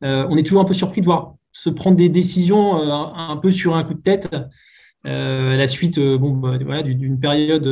on 0.00 0.36
est 0.36 0.44
toujours 0.44 0.60
un 0.60 0.64
peu 0.64 0.74
surpris 0.74 1.00
de 1.00 1.06
voir 1.06 1.34
se 1.50 1.70
prendre 1.70 1.96
des 1.96 2.08
décisions 2.08 2.76
un, 3.16 3.36
peu 3.36 3.50
sur 3.50 3.74
un 3.74 3.82
coup 3.82 3.94
de 3.94 4.00
tête 4.00 4.28
à 5.04 5.56
la 5.56 5.66
suite 5.66 5.98
bon, 5.98 6.34
bah, 6.34 6.56
voilà, 6.64 6.82
d'une 6.82 7.18
période 7.18 7.64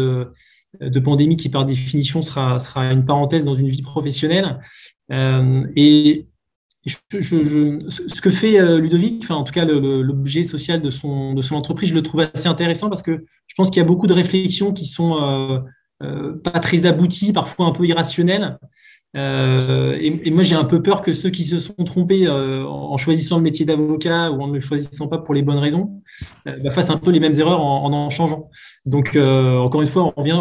de 0.81 1.01
pandémie 1.01 1.37
qui 1.37 1.51
par 1.51 1.65
définition 1.65 2.21
sera, 2.21 2.59
sera 2.59 2.85
une 2.93 3.05
parenthèse 3.05 3.45
dans 3.45 3.55
une 3.55 3.69
vie 3.69 3.83
professionnelle. 3.83 4.59
et 5.11 6.27
ce 6.87 8.21
que 8.21 8.31
fait 8.31 8.61
euh, 8.61 8.79
Ludovic, 8.79 9.31
en 9.31 9.45
tout 9.45 9.53
cas 9.53 9.65
l'objet 9.65 10.45
social 10.45 10.83
de 10.83 10.91
son, 10.91 11.37
entreprise, 11.53 11.91
je 11.91 11.95
le 11.95 12.03
trouve 12.03 12.27
assez 12.35 12.49
intéressant 12.49 12.89
parce 12.89 13.03
que 13.03 13.25
je 13.47 13.55
pense 13.57 13.71
qu'il 13.71 13.79
y 13.79 13.85
a 13.85 13.87
beaucoup 13.87 14.07
de 14.07 14.15
réflexions 14.15 14.73
qui 14.73 14.87
sont 14.87 15.23
euh, 15.23 15.61
euh, 16.03 16.33
pas 16.43 16.59
très 16.59 16.87
abouties, 16.87 17.33
parfois 17.33 17.67
un 17.67 17.73
peu 17.73 17.87
irrationnelles. 17.87 18.59
Et, 19.15 20.31
moi, 20.31 20.43
j'ai 20.43 20.55
un 20.55 20.65
peu 20.65 20.83
peur 20.83 21.03
que 21.03 21.13
ceux 21.13 21.29
qui 21.29 21.45
se 21.45 21.59
sont 21.59 21.85
trompés 21.85 22.27
en 22.31 22.97
choisissant 22.97 23.37
le 23.37 23.43
métier 23.43 23.67
d'avocat 23.67 24.31
ou 24.31 24.41
en 24.41 24.49
ne 24.49 24.55
le 24.55 24.61
choisissant 24.61 25.07
pas 25.07 25.19
pour 25.19 25.35
les 25.35 25.43
bonnes 25.43 25.59
raisons 25.59 26.03
bah, 26.47 26.73
fassent 26.73 26.89
un 26.89 26.97
peu 26.97 27.11
les 27.11 27.21
mêmes 27.21 27.35
erreurs 27.39 27.61
en 27.61 27.93
en, 27.93 28.09
changeant. 28.09 28.49
Donc, 28.87 29.15
encore 29.15 29.83
une 29.83 29.89
fois, 29.89 30.05
on 30.17 30.21
revient 30.21 30.41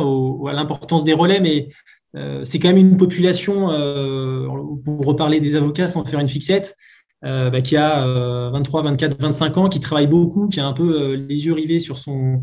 à 0.49 0.53
l'importance 0.53 1.03
des 1.03 1.11
relais, 1.11 1.41
mais 1.41 1.67
c'est 2.13 2.59
quand 2.59 2.69
même 2.69 2.77
une 2.77 2.97
population, 2.97 3.71
euh, 3.71 4.47
pour 4.83 5.05
reparler 5.05 5.39
des 5.39 5.55
avocats 5.55 5.87
sans 5.87 6.05
faire 6.05 6.19
une 6.19 6.29
fixette, 6.29 6.75
euh, 7.23 7.49
bah, 7.49 7.61
qui 7.61 7.77
a 7.77 8.05
23, 8.51 8.83
24, 8.83 9.21
25 9.21 9.57
ans, 9.57 9.69
qui 9.69 9.79
travaille 9.79 10.07
beaucoup, 10.07 10.47
qui 10.49 10.59
a 10.59 10.65
un 10.65 10.73
peu 10.73 11.13
les 11.13 11.45
yeux 11.45 11.53
rivés 11.53 11.79
sur, 11.79 11.97
son, 11.97 12.41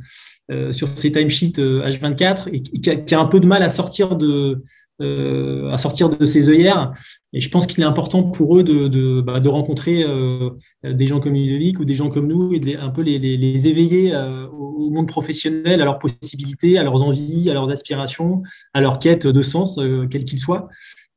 sur 0.71 0.89
ses 0.97 1.13
timesheets 1.13 1.59
H24 1.59 2.49
et 2.53 2.63
qui 2.63 3.15
a, 3.15 3.21
un 3.21 3.27
peu 3.27 3.41
de 3.41 3.47
mal 3.47 3.63
à 3.63 3.69
sortir 3.69 4.17
de, 4.17 4.27
euh, 4.27 4.65
à 5.01 5.77
sortir 5.77 6.11
de 6.11 6.27
ces 6.27 6.49
œillères. 6.49 6.93
Et 7.33 7.41
je 7.41 7.51
pense 7.51 7.67
qu'il 7.67 7.81
est 7.81 7.87
important 7.87 8.23
pour 8.23 8.59
eux 8.59 8.63
de, 8.63 8.89
de, 8.89 9.21
bah, 9.21 9.41
rencontrer 9.45 10.03
euh, 10.03 10.51
des 10.85 11.07
gens 11.07 11.21
comme 11.21 11.35
Ludovic 11.35 11.79
ou 11.79 11.85
des 11.85 11.95
gens 11.95 12.11
comme 12.11 12.27
nous 12.27 12.55
et 12.55 12.61
de 12.61 12.67
les, 12.67 12.77
un 12.77 12.89
peu 12.89 13.03
les, 13.03 13.19
les, 13.19 13.69
éveiller 13.69 14.15
euh, 14.15 14.47
au 14.49 14.91
monde 14.91 15.09
professionnel, 15.09 15.81
à 15.81 15.85
leurs 15.85 15.99
possibilités, 15.99 16.79
à 16.79 16.83
leurs 16.83 17.03
envies, 17.03 17.51
à 17.51 17.55
leurs 17.55 17.71
aspirations, 17.71 18.43
à 18.73 18.81
leur 18.81 18.99
quête 18.99 19.27
de 19.27 19.43
sens, 19.43 19.79
quel 20.11 20.25
qu'il 20.25 20.39
soit. 20.39 20.69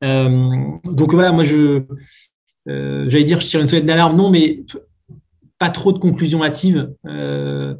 donc 0.01 1.13
voilà, 1.13 1.31
moi 1.31 1.43
je 1.43 1.83
j'allais 2.65 3.23
dire 3.23 3.39
je 3.39 3.47
tire 3.47 3.61
une 3.61 3.67
sonnette 3.67 3.85
d'alarme, 3.85 4.15
non, 4.15 4.29
mais 4.29 4.59
pas 5.61 5.69
trop 5.69 5.91
de 5.91 5.99
conclusions 5.99 6.43
hâtives. 6.43 6.91
Euh, 7.05 7.75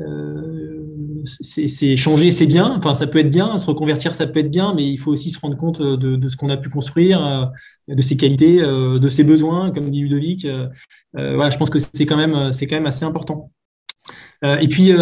euh, 0.00 0.61
c'est 1.24 1.96
changer, 1.96 2.30
c'est 2.30 2.46
bien. 2.46 2.74
Enfin, 2.76 2.94
ça 2.94 3.06
peut 3.06 3.18
être 3.18 3.30
bien. 3.30 3.58
Se 3.58 3.66
reconvertir, 3.66 4.14
ça 4.14 4.26
peut 4.26 4.40
être 4.40 4.50
bien, 4.50 4.74
mais 4.74 4.84
il 4.84 4.98
faut 4.98 5.12
aussi 5.12 5.30
se 5.30 5.38
rendre 5.38 5.56
compte 5.56 5.80
de, 5.80 6.28
ce 6.28 6.36
qu'on 6.36 6.48
a 6.50 6.56
pu 6.56 6.68
construire, 6.68 7.24
euh, 7.24 7.46
de 7.88 8.02
ses 8.02 8.16
qualités, 8.16 8.58
de 8.58 9.08
ses 9.08 9.24
besoins, 9.24 9.70
comme 9.70 9.90
dit 9.90 10.00
Ludovic. 10.00 10.46
voilà, 11.14 11.50
je 11.50 11.58
pense 11.58 11.70
que 11.70 11.78
c'est 11.78 12.06
quand 12.06 12.16
même, 12.16 12.52
c'est 12.52 12.66
quand 12.66 12.76
même 12.76 12.86
assez 12.86 13.04
important. 13.04 13.50
et 14.42 14.68
puis, 14.68 14.92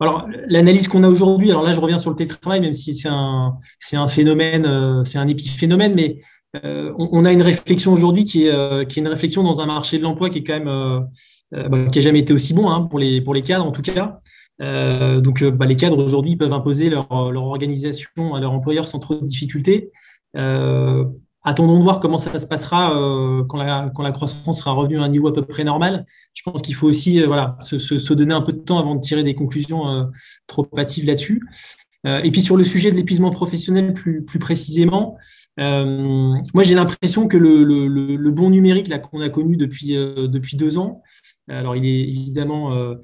alors 0.00 0.26
l'analyse 0.46 0.88
qu'on 0.88 1.02
a 1.02 1.08
aujourd'hui. 1.08 1.50
Alors 1.50 1.62
là, 1.62 1.72
je 1.72 1.80
reviens 1.80 1.98
sur 1.98 2.10
le 2.10 2.16
télétravail, 2.16 2.60
même 2.60 2.74
si 2.74 2.94
c'est 2.94 3.08
un, 3.08 3.56
c'est 3.78 3.96
un 3.96 4.08
phénomène, 4.08 5.04
c'est 5.04 5.18
un 5.18 5.28
épiphénomène, 5.28 5.94
mais 5.94 6.20
on, 6.64 7.24
a 7.24 7.32
une 7.32 7.42
réflexion 7.42 7.92
aujourd'hui 7.92 8.24
qui 8.24 8.46
est, 8.46 8.88
qui 8.88 8.98
est 8.98 9.02
une 9.02 9.08
réflexion 9.08 9.42
dans 9.42 9.60
un 9.60 9.66
marché 9.66 9.98
de 9.98 10.02
l'emploi 10.02 10.30
qui 10.30 10.38
est 10.38 10.44
quand 10.44 10.58
même 10.58 11.06
euh, 11.52 11.68
bah, 11.68 11.86
qui 11.90 11.98
n'a 11.98 12.02
jamais 12.02 12.20
été 12.20 12.32
aussi 12.32 12.54
bon 12.54 12.70
hein, 12.70 12.82
pour, 12.82 13.00
les, 13.00 13.20
pour 13.20 13.34
les 13.34 13.42
cadres 13.42 13.66
en 13.66 13.72
tout 13.72 13.82
cas. 13.82 14.20
Euh, 14.60 15.20
donc 15.20 15.42
euh, 15.42 15.50
bah, 15.50 15.66
les 15.66 15.76
cadres 15.76 16.02
aujourd'hui 16.02 16.36
peuvent 16.36 16.52
imposer 16.52 16.90
leur, 16.90 17.10
organisation 17.10 18.34
à 18.34 18.40
leur 18.40 18.52
employeur 18.52 18.88
sans 18.88 18.98
trop 18.98 19.14
de 19.14 19.26
difficultés. 19.26 19.90
attendons 20.34 21.78
de 21.78 21.82
voir 21.82 22.00
comment 22.00 22.18
ça 22.18 22.38
se 22.38 22.46
passera 22.46 22.90
quand, 23.48 23.56
la, 23.56 24.12
croissance 24.12 24.58
sera 24.58 24.72
revenue 24.72 24.98
à 24.98 25.02
un 25.02 25.08
niveau 25.08 25.28
à 25.28 25.34
peu 25.34 25.42
près 25.42 25.64
normal. 25.64 26.04
Je 26.34 26.42
pense 26.42 26.62
qu'il 26.62 26.74
faut 26.74 26.88
aussi 26.88 27.20
se, 27.20 28.14
donner 28.14 28.34
un 28.34 28.42
peu 28.42 28.52
de 28.52 28.58
temps 28.58 28.78
avant 28.78 28.94
de 28.94 29.00
tirer 29.00 29.24
des 29.24 29.34
conclusions 29.34 30.10
trop 30.46 30.66
hâtives 30.76 31.06
là-dessus. 31.06 31.42
et 32.04 32.30
puis 32.30 32.42
sur 32.42 32.56
le 32.56 32.64
sujet 32.64 32.90
de 32.90 32.96
l'épuisement 32.96 33.30
professionnel 33.30 33.94
plus, 33.94 34.24
précisément, 34.38 35.16
moi 35.56 36.62
j'ai 36.62 36.74
l'impression 36.74 37.26
que 37.26 37.38
le, 37.38 38.30
bon 38.30 38.50
numérique 38.50 38.92
qu'on 39.10 39.22
a 39.22 39.30
connu 39.30 39.56
depuis, 39.56 39.94
depuis 39.94 40.56
deux 40.56 40.76
ans, 40.76 41.02
alors, 41.50 41.76
il 41.76 41.84
est 41.84 42.00
évidemment, 42.00 42.74
euh, 42.74 42.94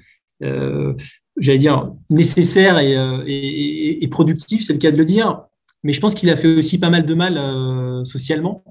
euh, 0.42 0.94
j'allais 1.36 1.58
dire, 1.58 1.92
nécessaire 2.10 2.76
euh, 2.78 3.22
et, 3.26 4.08
productif, 4.08 4.64
c'est 4.64 4.72
le 4.72 4.78
cas 4.78 4.90
de 4.90 4.96
le 4.96 5.04
dire, 5.04 5.42
mais 5.82 5.92
je 5.92 6.00
pense 6.00 6.14
qu'il 6.14 6.30
a 6.30 6.36
fait 6.36 6.56
aussi 6.56 6.78
pas 6.78 6.90
mal 6.90 7.06
de 7.06 7.14
mal 7.14 8.04
socialement. 8.04 8.64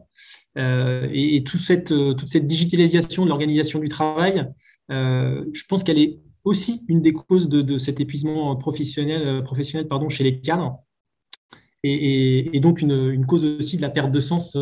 et, 0.55 1.43
toute, 1.45 1.59
cette, 1.59 1.93
digitalisation 2.47 3.23
de 3.23 3.29
l'organisation 3.29 3.79
du 3.79 3.87
travail, 3.89 4.47
je 4.89 5.63
pense 5.69 5.83
qu'elle 5.83 5.99
est 5.99 6.19
aussi 6.43 6.81
une 6.87 7.01
des 7.01 7.13
causes 7.13 7.47
de, 7.49 7.77
cet 7.77 7.99
épuisement 7.99 8.55
professionnel, 8.55 9.43
professionnel 9.43 9.87
pardon, 9.87 10.09
chez 10.09 10.23
les 10.23 10.41
cadres. 10.41 10.79
Et, 11.83 12.59
donc 12.61 12.81
une, 12.81 13.25
cause 13.25 13.45
aussi 13.45 13.77
de 13.77 13.81
la 13.81 13.89
perte 13.89 14.11
de 14.11 14.19
sens 14.19 14.57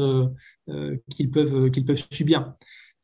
qu'ils 1.10 1.32
peuvent, 1.32 1.72
qu'ils 1.72 1.86
peuvent 1.86 2.04
subir. 2.12 2.54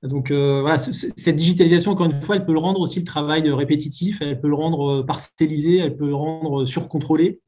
Donc 0.04 0.32
euh, 0.32 0.62
voilà, 0.62 0.78
cette 0.78 1.36
digitalisation, 1.36 1.92
encore 1.92 2.06
une 2.06 2.14
fois, 2.14 2.38
elle 2.38 2.46
peut 2.46 2.54
le 2.54 2.60
rendre 2.60 2.80
aussi 2.80 3.00
le 3.00 3.06
travail 3.06 3.50
répétitif, 3.50 4.22
elle 4.22 4.40
peut 4.40 4.48
le 4.48 4.56
rendre 4.56 5.00
euh, 5.00 5.06
parcellisé, 5.06 5.78
elle 5.78 5.98
peut 5.98 6.08
le 6.08 6.16
rendre 6.16 6.66
surcontrôlé. 6.66 7.42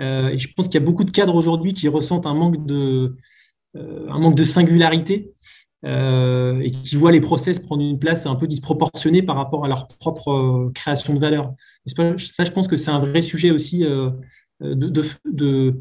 Euh, 0.00 0.28
et 0.28 0.38
je 0.38 0.52
pense 0.52 0.66
qu'il 0.66 0.74
y 0.74 0.82
a 0.82 0.86
beaucoup 0.86 1.04
de 1.04 1.10
cadres 1.10 1.34
aujourd'hui 1.34 1.72
qui 1.72 1.88
ressentent 1.88 2.26
un 2.26 2.34
manque 2.34 2.66
de, 2.66 3.14
singularité. 4.44 5.32
et 5.84 6.70
qui 6.70 6.96
voient 6.96 7.12
les 7.12 7.20
process 7.22 7.58
prendre 7.58 7.82
une 7.82 7.98
place 7.98 8.26
un 8.26 8.34
peu 8.34 8.46
disproportionnée 8.46 9.22
par 9.22 9.36
rapport 9.36 9.64
à 9.64 9.68
leur 9.68 9.88
propre 9.88 10.70
création 10.74 11.14
de 11.14 11.18
valeur. 11.18 11.54
ça, 11.86 12.44
je 12.44 12.52
pense 12.52 12.68
que 12.68 12.76
c'est 12.76 12.90
un 12.90 12.98
vrai 12.98 13.22
sujet 13.22 13.50
aussi 13.50 13.84
de, 14.60 15.80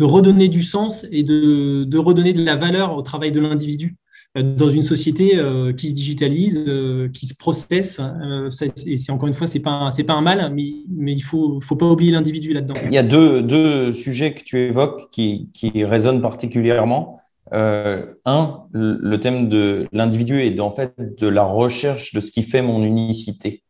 redonner 0.00 0.48
du 0.48 0.62
sens 0.62 1.06
et 1.10 1.22
de, 1.22 1.98
redonner 1.98 2.32
de 2.32 2.44
la 2.44 2.56
valeur 2.56 2.96
au 2.96 3.02
travail 3.02 3.32
de 3.32 3.40
l'individu 3.40 3.96
dans 4.34 4.70
une 4.70 4.82
société 4.82 5.36
euh, 5.36 5.72
qui 5.74 5.90
se 5.90 5.94
digitalise, 5.94 6.64
euh, 6.66 7.08
qui 7.10 7.26
se 7.26 7.34
processe. 7.34 8.00
Euh, 8.00 8.48
et 8.86 8.96
c'est 8.96 9.12
encore 9.12 9.28
une 9.28 9.34
fois, 9.34 9.46
c'est 9.46 9.60
pas 9.60 9.90
pas 10.06 10.12
un 10.14 10.22
mal, 10.22 10.52
mais, 10.54 11.12
il 11.12 11.22
faut 11.22 11.60
faut 11.60 11.76
pas 11.76 11.86
oublier 11.86 12.12
l'individu 12.12 12.52
là-dedans. 12.52 12.74
Il 12.86 12.94
y 12.94 12.98
a 12.98 13.02
deux, 13.02 13.42
deux, 13.42 13.92
sujets 13.92 14.32
que 14.32 14.42
tu 14.42 14.58
évoques 14.58 15.10
qui, 15.10 15.50
qui 15.52 15.84
résonnent 15.84 16.22
particulièrement. 16.22 17.20
un, 17.52 18.62
le 18.72 19.16
thème 19.16 19.50
de 19.50 19.86
l'individu 19.92 20.40
et 20.40 20.58
en 20.60 20.70
fait 20.70 20.94
de 20.98 21.26
la 21.26 21.44
recherche 21.44 22.14
de 22.14 22.20
ce 22.20 22.30
qui 22.32 22.42
fait 22.42 22.62
mon 22.62 22.82
unicité. 22.82 23.62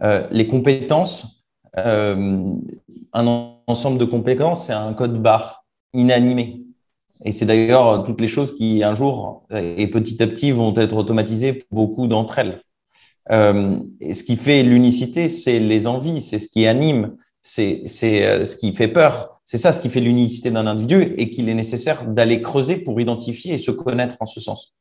les 0.00 0.46
compétences, 0.48 1.44
un 1.76 3.53
ensemble 3.66 3.98
de 3.98 4.04
compétences, 4.04 4.66
c'est 4.66 4.72
un 4.72 4.92
code 4.92 5.20
barre 5.20 5.64
inanimé. 5.92 6.64
Et 7.24 7.32
c'est 7.32 7.46
d'ailleurs 7.46 8.02
toutes 8.02 8.20
les 8.20 8.28
choses 8.28 8.54
qui, 8.56 8.82
un 8.82 8.94
jour 8.94 9.46
et 9.50 9.86
petit 9.88 10.22
à 10.22 10.26
petit, 10.26 10.50
vont 10.50 10.74
être 10.76 10.96
automatisées 10.96 11.54
pour 11.54 11.68
beaucoup 11.70 12.06
d'entre 12.06 12.38
elles. 12.38 12.60
Euh, 13.30 13.80
et 14.00 14.14
ce 14.14 14.24
qui 14.24 14.36
fait 14.36 14.62
l'unicité, 14.62 15.28
c'est 15.28 15.58
les 15.58 15.86
envies, 15.86 16.20
c'est 16.20 16.38
ce 16.38 16.48
qui 16.48 16.66
anime, 16.66 17.16
c'est 17.40 17.84
euh, 18.02 18.44
ce 18.44 18.56
qui 18.56 18.74
fait 18.74 18.88
peur. 18.88 19.40
C'est 19.44 19.58
ça 19.58 19.72
ce 19.72 19.80
qui 19.80 19.90
fait 19.90 20.00
l'unicité 20.00 20.50
d'un 20.50 20.66
individu 20.66 21.14
et 21.18 21.30
qu'il 21.30 21.48
est 21.48 21.54
nécessaire 21.54 22.06
d'aller 22.06 22.40
creuser 22.40 22.76
pour 22.76 23.00
identifier 23.00 23.54
et 23.54 23.58
se 23.58 23.70
connaître 23.70 24.16
en 24.20 24.26
ce 24.26 24.40
sens. 24.40 24.74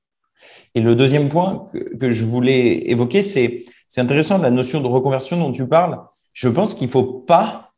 Et 0.75 0.81
le 0.81 0.95
deuxième 0.95 1.29
point 1.29 1.67
que, 1.73 1.97
que 1.97 2.11
je 2.11 2.25
voulais 2.25 2.89
évoquer, 2.89 3.21
c'est 3.21 3.65
intéressant 3.97 4.37
la 4.37 4.51
notion 4.51 4.81
de 4.81 4.87
reconversion 4.87 5.37
dont 5.37 5.51
tu 5.51 5.67
parles. 5.67 5.99
Je 6.33 6.49
pense 6.49 6.75
qu'il 6.75 6.89
faut 6.89 7.03
pas 7.03 7.72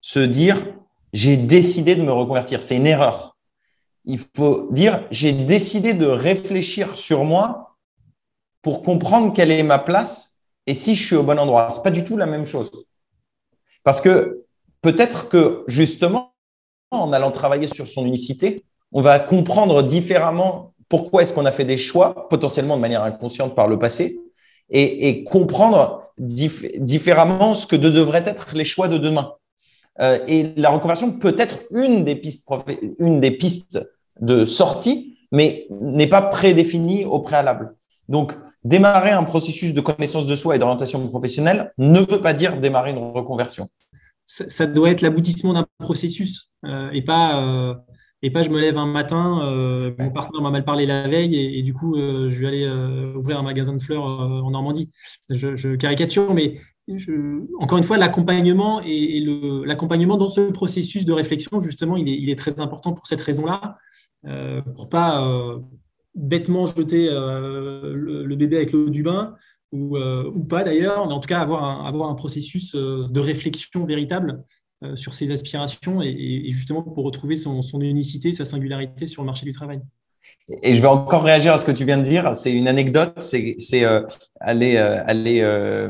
se 0.00 0.20
dire 0.20 0.64
j'ai 1.12 1.36
décidé 1.36 1.96
de 1.96 2.02
me 2.02 2.12
reconvertir. 2.12 2.62
C'est 2.62 2.76
une 2.76 2.86
erreur 2.86 3.38
il 4.08 4.18
faut 4.18 4.68
dire, 4.72 5.06
j'ai 5.10 5.32
décidé 5.32 5.92
de 5.92 6.06
réfléchir 6.06 6.96
sur 6.96 7.24
moi 7.24 7.76
pour 8.62 8.82
comprendre 8.82 9.34
quelle 9.34 9.50
est 9.50 9.62
ma 9.62 9.78
place 9.78 10.40
et 10.66 10.72
si 10.72 10.94
je 10.94 11.06
suis 11.06 11.16
au 11.16 11.22
bon 11.22 11.38
endroit. 11.38 11.70
Ce 11.70 11.76
n'est 11.76 11.82
pas 11.82 11.90
du 11.90 12.04
tout 12.04 12.16
la 12.16 12.26
même 12.26 12.46
chose. 12.46 12.70
Parce 13.84 14.00
que 14.00 14.44
peut-être 14.80 15.28
que 15.28 15.62
justement, 15.68 16.32
en 16.90 17.12
allant 17.12 17.30
travailler 17.30 17.68
sur 17.68 17.86
son 17.86 18.06
unicité, 18.06 18.64
on 18.92 19.02
va 19.02 19.20
comprendre 19.20 19.82
différemment 19.82 20.72
pourquoi 20.88 21.20
est-ce 21.20 21.34
qu'on 21.34 21.44
a 21.44 21.52
fait 21.52 21.66
des 21.66 21.76
choix, 21.76 22.28
potentiellement 22.30 22.76
de 22.76 22.80
manière 22.80 23.02
inconsciente 23.02 23.54
par 23.54 23.68
le 23.68 23.78
passé, 23.78 24.18
et, 24.70 25.22
comprendre 25.24 26.02
différemment 26.18 27.52
ce 27.54 27.66
que 27.66 27.76
devraient 27.76 28.24
être 28.26 28.54
les 28.54 28.64
choix 28.64 28.88
de 28.88 28.96
demain. 28.96 29.34
Euh, 30.00 30.18
et 30.28 30.54
la 30.56 30.70
reconversion 30.70 31.12
peut 31.12 31.34
être 31.38 31.60
une 31.70 32.04
des 32.04 32.16
pistes, 32.16 32.48
une 32.98 33.20
des 33.20 33.30
pistes 33.30 33.80
de 34.20 34.44
sortie, 34.44 35.18
mais 35.32 35.66
n'est 35.70 36.06
pas 36.06 36.22
prédéfini 36.22 37.04
au 37.04 37.18
préalable. 37.20 37.74
Donc, 38.08 38.32
démarrer 38.64 39.10
un 39.10 39.24
processus 39.24 39.72
de 39.72 39.80
connaissance 39.80 40.26
de 40.26 40.34
soi 40.34 40.56
et 40.56 40.58
d'orientation 40.58 41.06
professionnelle 41.08 41.72
ne 41.78 42.00
veut 42.00 42.20
pas 42.20 42.32
dire 42.32 42.58
démarrer 42.58 42.90
une 42.90 42.98
reconversion. 42.98 43.68
Ça, 44.26 44.66
doit 44.66 44.90
être 44.90 45.00
l'aboutissement 45.00 45.54
d'un 45.54 45.66
processus 45.78 46.50
euh, 46.66 46.90
et 46.90 47.00
pas 47.00 47.42
euh, 47.42 47.74
et 48.20 48.30
pas 48.30 48.42
je 48.42 48.50
me 48.50 48.60
lève 48.60 48.76
un 48.76 48.84
matin, 48.84 49.94
mon 49.98 50.10
partenaire 50.10 50.42
m'a 50.42 50.50
mal 50.50 50.64
parlé 50.64 50.86
la 50.86 51.06
veille 51.06 51.36
et, 51.36 51.62
du 51.62 51.72
coup 51.72 51.94
je 51.96 52.36
vais 52.36 52.46
aller 52.48 52.68
ouvrir 53.14 53.38
un 53.38 53.42
magasin 53.42 53.74
de 53.74 53.82
fleurs 53.82 54.02
en 54.02 54.50
Normandie. 54.50 54.90
Je, 55.30 55.76
caricature, 55.76 56.34
mais 56.34 56.58
encore 57.58 57.78
une 57.78 57.84
fois, 57.84 57.98
l'accompagnement 57.98 58.80
et, 58.82 59.20
l'accompagnement 59.64 60.16
dans 60.16 60.28
ce 60.28 60.50
processus 60.50 61.04
de 61.04 61.12
réflexion, 61.12 61.60
justement, 61.60 61.96
il 61.96 62.30
est, 62.30 62.36
très 62.36 62.60
important 62.60 62.92
pour 62.92 63.06
cette 63.06 63.20
raison-là. 63.20 63.76
Euh, 64.26 64.62
pour 64.62 64.88
pas 64.88 65.24
euh, 65.24 65.60
bêtement 66.14 66.66
jeter 66.66 67.08
euh, 67.08 67.94
le, 67.94 68.36
bébé 68.36 68.56
avec 68.56 68.72
l'eau 68.72 68.90
du 68.90 69.04
bain 69.04 69.36
ou, 69.70 69.98
ou 69.98 70.44
pas 70.44 70.64
d'ailleurs, 70.64 71.06
mais 71.06 71.12
en 71.12 71.20
tout 71.20 71.28
cas 71.28 71.40
avoir 71.40 71.62
un, 71.62 71.84
avoir 71.84 72.08
un 72.08 72.14
processus 72.14 72.74
de 72.74 73.20
réflexion 73.20 73.84
véritable 73.84 74.42
sur 74.94 75.12
ses 75.12 75.30
aspirations 75.30 76.00
et, 76.02 76.50
justement 76.50 76.82
pour 76.82 77.04
retrouver 77.04 77.36
son, 77.36 77.60
son, 77.62 77.80
unicité, 77.80 78.32
sa 78.32 78.44
singularité 78.44 79.06
sur 79.06 79.22
le 79.22 79.26
marché 79.26 79.44
du 79.44 79.52
travail. 79.52 79.82
Et 80.62 80.74
je 80.74 80.80
vais 80.80 80.88
encore 80.88 81.22
réagir 81.22 81.52
à 81.52 81.58
ce 81.58 81.64
que 81.64 81.72
tu 81.72 81.84
viens 81.84 81.98
de 81.98 82.02
dire. 82.02 82.34
C'est 82.34 82.52
une 82.52 82.68
anecdote, 82.68 83.14
c'est 83.18 83.84
aller, 84.40 84.76
aller 84.78 85.88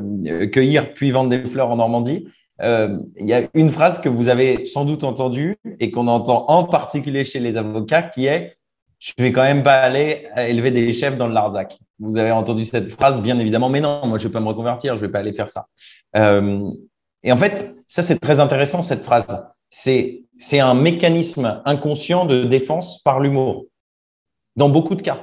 cueillir 0.52 0.92
puis 0.94 1.10
vendre 1.10 1.30
des 1.30 1.44
fleurs 1.44 1.70
en 1.70 1.76
Normandie. 1.76 2.26
Euh, 2.62 2.98
il 3.16 3.26
y 3.26 3.34
a 3.34 3.42
une 3.54 3.68
phrase 3.68 4.00
que 4.00 4.08
vous 4.08 4.28
avez 4.28 4.64
sans 4.64 4.84
doute 4.84 5.04
entendue 5.04 5.56
et 5.78 5.90
qu'on 5.90 6.08
entend 6.08 6.46
en 6.48 6.64
particulier 6.64 7.24
chez 7.24 7.38
les 7.38 7.56
avocats 7.56 8.02
qui 8.02 8.26
est 8.26 8.54
je 8.98 9.12
vais 9.16 9.30
quand 9.30 9.44
même 9.44 9.62
pas 9.62 9.76
aller 9.76 10.26
élever 10.36 10.72
des 10.72 10.92
chefs 10.92 11.16
dans 11.16 11.28
le 11.28 11.32
Larzac. 11.32 11.78
Vous 12.00 12.16
avez 12.16 12.32
entendu 12.32 12.64
cette 12.64 12.90
phrase, 12.90 13.20
bien 13.20 13.38
évidemment, 13.38 13.68
mais 13.68 13.80
non, 13.80 14.04
moi 14.06 14.18
je 14.18 14.24
vais 14.24 14.32
pas 14.32 14.40
me 14.40 14.48
reconvertir, 14.48 14.96
je 14.96 15.00
vais 15.00 15.08
pas 15.08 15.20
aller 15.20 15.32
faire 15.32 15.48
ça. 15.48 15.66
Euh, 16.16 16.68
et 17.22 17.30
en 17.30 17.36
fait, 17.36 17.76
ça 17.86 18.02
c'est 18.02 18.18
très 18.18 18.40
intéressant 18.40 18.82
cette 18.82 19.04
phrase. 19.04 19.46
C'est 19.68 20.24
un 20.58 20.74
mécanisme 20.74 21.62
inconscient 21.64 22.24
de 22.24 22.42
défense 22.42 23.00
par 23.02 23.20
l'humour 23.20 23.66
dans 24.58 24.68
beaucoup 24.68 24.96
de 24.96 25.02
cas. 25.02 25.18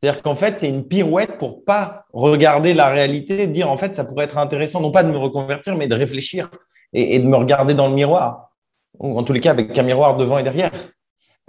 C'est-à-dire 0.00 0.22
qu'en 0.22 0.34
fait, 0.34 0.58
c'est 0.58 0.68
une 0.68 0.86
pirouette 0.86 1.38
pour 1.38 1.64
pas 1.64 2.04
regarder 2.12 2.74
la 2.74 2.88
réalité, 2.88 3.46
dire 3.46 3.70
en 3.70 3.76
fait, 3.76 3.96
ça 3.96 4.04
pourrait 4.04 4.26
être 4.26 4.38
intéressant, 4.38 4.80
non 4.80 4.92
pas 4.92 5.02
de 5.02 5.10
me 5.10 5.16
reconvertir, 5.16 5.74
mais 5.74 5.88
de 5.88 5.94
réfléchir 5.94 6.50
et, 6.92 7.18
de 7.18 7.26
me 7.26 7.36
regarder 7.36 7.74
dans 7.74 7.88
le 7.88 7.94
miroir, 7.94 8.50
ou 8.98 9.18
en 9.18 9.22
tous 9.22 9.32
les 9.32 9.40
cas 9.40 9.50
avec 9.50 9.76
un 9.76 9.82
miroir 9.82 10.16
devant 10.16 10.38
et 10.38 10.42
derrière. 10.42 10.70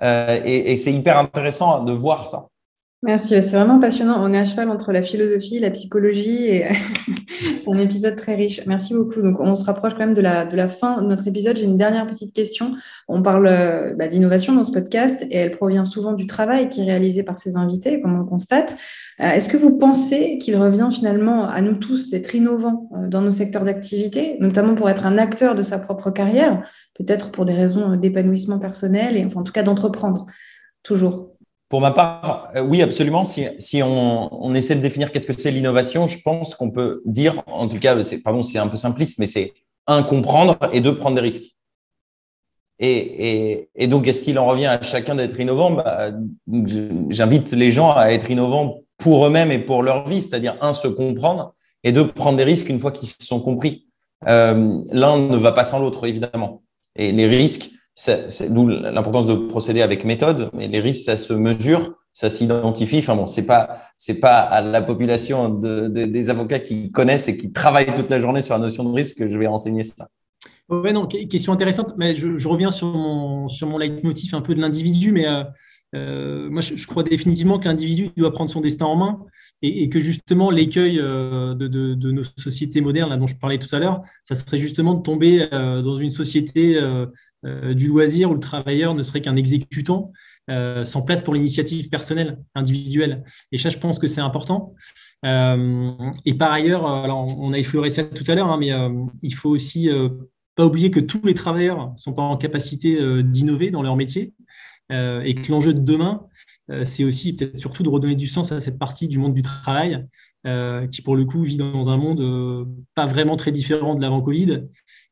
Euh, 0.01 0.39
et 0.43 0.75
c'est 0.77 0.93
hyper 0.93 1.17
intéressant 1.17 1.84
de 1.84 1.91
voir 1.91 2.27
ça. 2.27 2.47
Merci, 3.04 3.30
c'est 3.42 3.56
vraiment 3.56 3.80
passionnant. 3.80 4.24
On 4.24 4.32
est 4.32 4.38
à 4.38 4.46
cheval 4.46 4.70
entre 4.70 4.92
la 4.92 5.02
philosophie, 5.02 5.58
la 5.58 5.72
psychologie 5.72 6.46
et 6.46 6.68
c'est 7.58 7.72
un 7.72 7.80
épisode 7.80 8.16
très 8.16 8.36
riche. 8.36 8.62
Merci 8.68 8.94
beaucoup. 8.94 9.24
Donc, 9.24 9.40
on 9.40 9.56
se 9.56 9.64
rapproche 9.64 9.94
quand 9.94 10.06
même 10.06 10.14
de 10.14 10.22
la, 10.22 10.46
de 10.46 10.56
la 10.56 10.70
fin 10.70 11.02
de 11.02 11.08
notre 11.08 11.28
épisode. 11.28 11.58
J'ai 11.58 11.64
une 11.64 11.78
dernière 11.78 12.06
petite 12.06 12.32
question. 12.32 12.76
On 13.08 13.24
parle 13.24 13.48
euh, 13.48 13.96
bah, 13.96 14.06
d'innovation 14.06 14.54
dans 14.54 14.62
ce 14.62 14.72
podcast 14.72 15.26
et 15.32 15.36
elle 15.36 15.50
provient 15.50 15.84
souvent 15.84 16.14
du 16.14 16.28
travail 16.28 16.70
qui 16.70 16.82
est 16.82 16.84
réalisé 16.84 17.24
par 17.24 17.40
ses 17.40 17.58
invités, 17.58 18.00
comme 18.02 18.14
on 18.14 18.20
le 18.20 18.26
constate. 18.26 18.78
Euh, 19.20 19.32
est-ce 19.32 19.50
que 19.50 19.58
vous 19.58 19.80
pensez 19.80 20.38
qu'il 20.38 20.56
revient 20.56 20.90
finalement 20.92 21.50
à 21.50 21.60
nous 21.62 21.78
tous 21.78 22.12
d'être 22.12 22.36
innovants 22.36 22.88
euh, 22.96 23.08
dans 23.08 23.24
nos 23.24 23.32
secteurs 23.32 23.64
d'activité, 23.64 24.38
notamment 24.40 24.76
pour 24.76 24.92
être 24.92 25.08
un 25.08 25.18
acteur 25.18 25.56
de 25.56 25.64
sa 25.64 25.80
propre 25.80 26.12
carrière, 26.12 26.70
peut-être 26.94 27.32
pour 27.32 27.46
des 27.46 27.54
raisons 27.54 27.96
d'épanouissement 27.96 28.60
personnel 28.60 29.18
et 29.18 29.26
en 29.36 29.42
tout 29.42 29.54
cas 29.54 29.64
d'entreprendre 29.64 30.28
toujours? 30.84 31.31
Pour 31.71 31.79
ma 31.79 31.91
part, 31.91 32.49
euh, 32.57 32.62
oui, 32.62 32.81
absolument. 32.81 33.23
Si, 33.23 33.81
on, 33.81 34.53
essaie 34.53 34.75
de 34.75 34.81
définir 34.81 35.10
qu'est-ce 35.10 35.25
que 35.25 35.31
c'est 35.31 35.51
l'innovation, 35.51 36.05
je 36.05 36.19
pense 36.19 36.53
qu'on 36.53 36.69
peut 36.69 37.01
dire, 37.05 37.41
en 37.47 37.69
tout 37.69 37.79
cas, 37.79 37.95
pardon, 38.25 38.43
c'est 38.43 38.60
un 38.60 38.67
peu 38.67 38.75
simpliste, 38.75 39.19
mais 39.19 39.25
c'est 39.25 39.53
un, 39.88 40.03
comprendre 40.03 40.57
et 40.73 40.81
deux, 40.81 40.97
prendre 40.97 41.15
des 41.15 41.21
risques. 41.21 41.55
Et 42.77 43.88
donc, 43.88 44.05
est-ce 44.05 44.21
qu'il 44.21 44.38
en 44.38 44.47
revient 44.47 44.65
à 44.65 44.81
chacun 44.81 45.15
d'être 45.15 45.39
innovant? 45.39 45.71
Bah, 45.71 46.12
J'invite 47.10 47.53
les 47.53 47.71
gens 47.71 47.91
à 47.93 48.12
être 48.12 48.29
innovants 48.29 48.81
pour 48.97 49.25
eux-mêmes 49.25 49.51
et 49.53 49.60
pour 49.60 49.81
leur 49.81 50.05
vie, 50.05 50.19
c'est-à-dire, 50.19 50.57
un, 50.60 50.73
se 50.73 50.89
comprendre 50.89 51.53
et 51.86 51.93
deux, 51.93 52.05
prendre 52.05 52.38
des 52.38 52.43
risques 52.43 52.67
une 52.67 52.79
fois 52.79 52.91
qu'ils 52.91 53.07
se 53.07 53.15
sont 53.21 53.39
compris. 53.39 53.88
Euh, 54.27 54.81
L'un 54.91 55.17
ne 55.17 55.38
va 55.38 55.53
pas 55.53 55.63
sans 55.63 55.79
l'autre, 55.79 56.05
évidemment. 56.05 56.63
Et 56.97 57.13
les 57.13 57.27
risques, 57.27 57.69
c'est 57.93 58.54
d'où 58.54 58.67
l'importance 58.67 59.27
de 59.27 59.36
procéder 59.36 59.82
avec 59.82 60.06
méthode, 60.06 60.49
mais 60.54 60.67
les 60.67 60.80
risques, 60.80 61.04
ça 61.04 61.17
se 61.17 61.34
mesure, 61.34 61.93
ça 62.13 62.30
s'identifie. 62.30 62.99
Enfin 62.99 63.15
bon, 63.15 63.27
c'est 63.27 63.45
pas 63.45 63.82
c'est 63.97 64.19
pas 64.19 64.39
à 64.39 64.62
la 64.62 64.82
population 64.82 65.49
de, 65.49 65.88
des 65.88 66.30
avocats 66.30 66.60
qui 66.60 66.91
connaissent 66.91 67.27
et 67.27 67.38
qui 67.38 67.51
travaillent 67.51 67.93
toute 67.93 68.10
la 68.10 68.19
journée 68.19 68.41
sur 68.41 68.54
la 68.54 68.60
notion 68.60 68.84
de 68.84 68.93
risque 68.93 69.17
que 69.17 69.30
je 69.30 69.38
vais 69.38 69.47
enseigner 69.47 69.84
ça. 69.84 70.08
Oui, 70.71 70.93
non, 70.93 71.06
question 71.06 71.51
intéressante, 71.51 71.95
mais 71.97 72.15
je, 72.15 72.47
reviens 72.47 72.71
sur 72.71 72.88
mon, 72.88 73.49
sur 73.49 73.67
mon 73.67 73.77
leitmotiv 73.77 74.34
un 74.36 74.41
peu 74.41 74.56
de 74.56 74.62
l'individu, 74.62 75.12
mais 75.12 75.27
euh, 75.27 75.43
euh, 75.95 76.49
moi 76.49 76.62
je, 76.62 76.88
crois 76.88 77.04
définitivement 77.04 77.60
que 77.60 77.65
l'individu 77.65 78.10
doit 78.15 78.32
prendre 78.32 78.49
son 78.49 78.62
destin 78.62 78.86
en 78.86 78.95
main 78.95 79.19
et, 79.62 79.89
que 79.89 79.99
justement 79.99 80.49
l'écueil 80.49 80.97
euh, 80.97 81.56
de, 81.56 81.67
de, 81.67 81.93
de, 81.93 82.12
nos 82.13 82.23
sociétés 82.23 82.80
modernes, 82.80 83.10
là, 83.10 83.17
dont 83.17 83.27
je 83.27 83.36
parlais 83.36 83.60
tout 83.60 83.75
à 83.75 83.80
l'heure, 83.80 84.01
ça 84.23 84.34
serait 84.34 84.58
justement 84.58 84.93
de 84.93 85.01
tomber 85.01 85.45
dans 85.51 85.97
une 85.97 86.12
société 86.12 86.80
du 87.43 87.88
loisir 87.88 88.30
où 88.30 88.36
le 88.36 88.39
travailleur 88.39 88.93
ne 88.93 89.01
serait 89.01 89.21
qu'un 89.21 89.36
exécutant 89.36 90.12
euh, 90.49 90.84
sans 90.86 91.04
place 91.04 91.21
pour 91.21 91.36
l'initiative 91.36 91.88
personnelle, 91.89 92.39
individuelle. 92.56 93.23
Et 93.51 93.58
ça, 93.58 93.69
je 93.69 93.77
pense 93.77 93.99
que 93.99 94.08
c'est 94.08 94.21
important. 94.21 94.73
Euh, 95.23 95.91
et 96.25 96.34
par 96.34 96.51
ailleurs, 96.51 96.88
alors 96.88 97.38
on 97.39 97.54
a 97.54 97.60
effleuré 97.60 97.89
ça 97.91 98.04
tout 98.04 98.23
à 98.27 98.34
l'heure, 98.34 98.49
hein, 98.49 98.58
mais 98.58 98.71
il 99.21 99.36
faut 99.36 99.49
aussi 99.49 99.89
pas 100.56 100.65
oublier 100.65 100.89
que 100.89 100.99
tous 100.99 101.21
les 101.23 101.36
travailleurs 101.36 101.91
ne 101.91 101.97
sont 101.97 102.13
pas 102.13 102.23
en 102.23 102.38
capacité 102.38 103.23
d'innover 103.23 103.69
dans 103.69 103.84
leur 103.84 103.95
métier 103.95 104.34
et 104.89 105.36
que 105.36 105.51
l'enjeu 105.51 105.73
de 105.73 105.80
demain, 105.80 106.25
c'est 106.84 107.04
aussi 107.04 107.34
peut-être 107.36 107.60
surtout 107.60 107.84
de 107.84 107.89
redonner 107.89 108.15
du 108.15 108.27
sens 108.27 108.51
à 108.51 108.60
cette 108.60 108.80
partie 108.80 109.08
du 109.08 109.19
monde 109.19 109.34
du 109.34 109.43
travail 109.43 110.06
qui 110.91 111.01
pour 111.04 111.15
le 111.15 111.23
coup 111.23 111.43
vit 111.43 111.58
dans 111.58 111.88
un 111.89 111.97
monde 111.97 112.67
pas 112.95 113.06
vraiment 113.06 113.36
très 113.36 113.51
différent 113.51 113.95
de 113.95 114.01
l'avant 114.01 114.21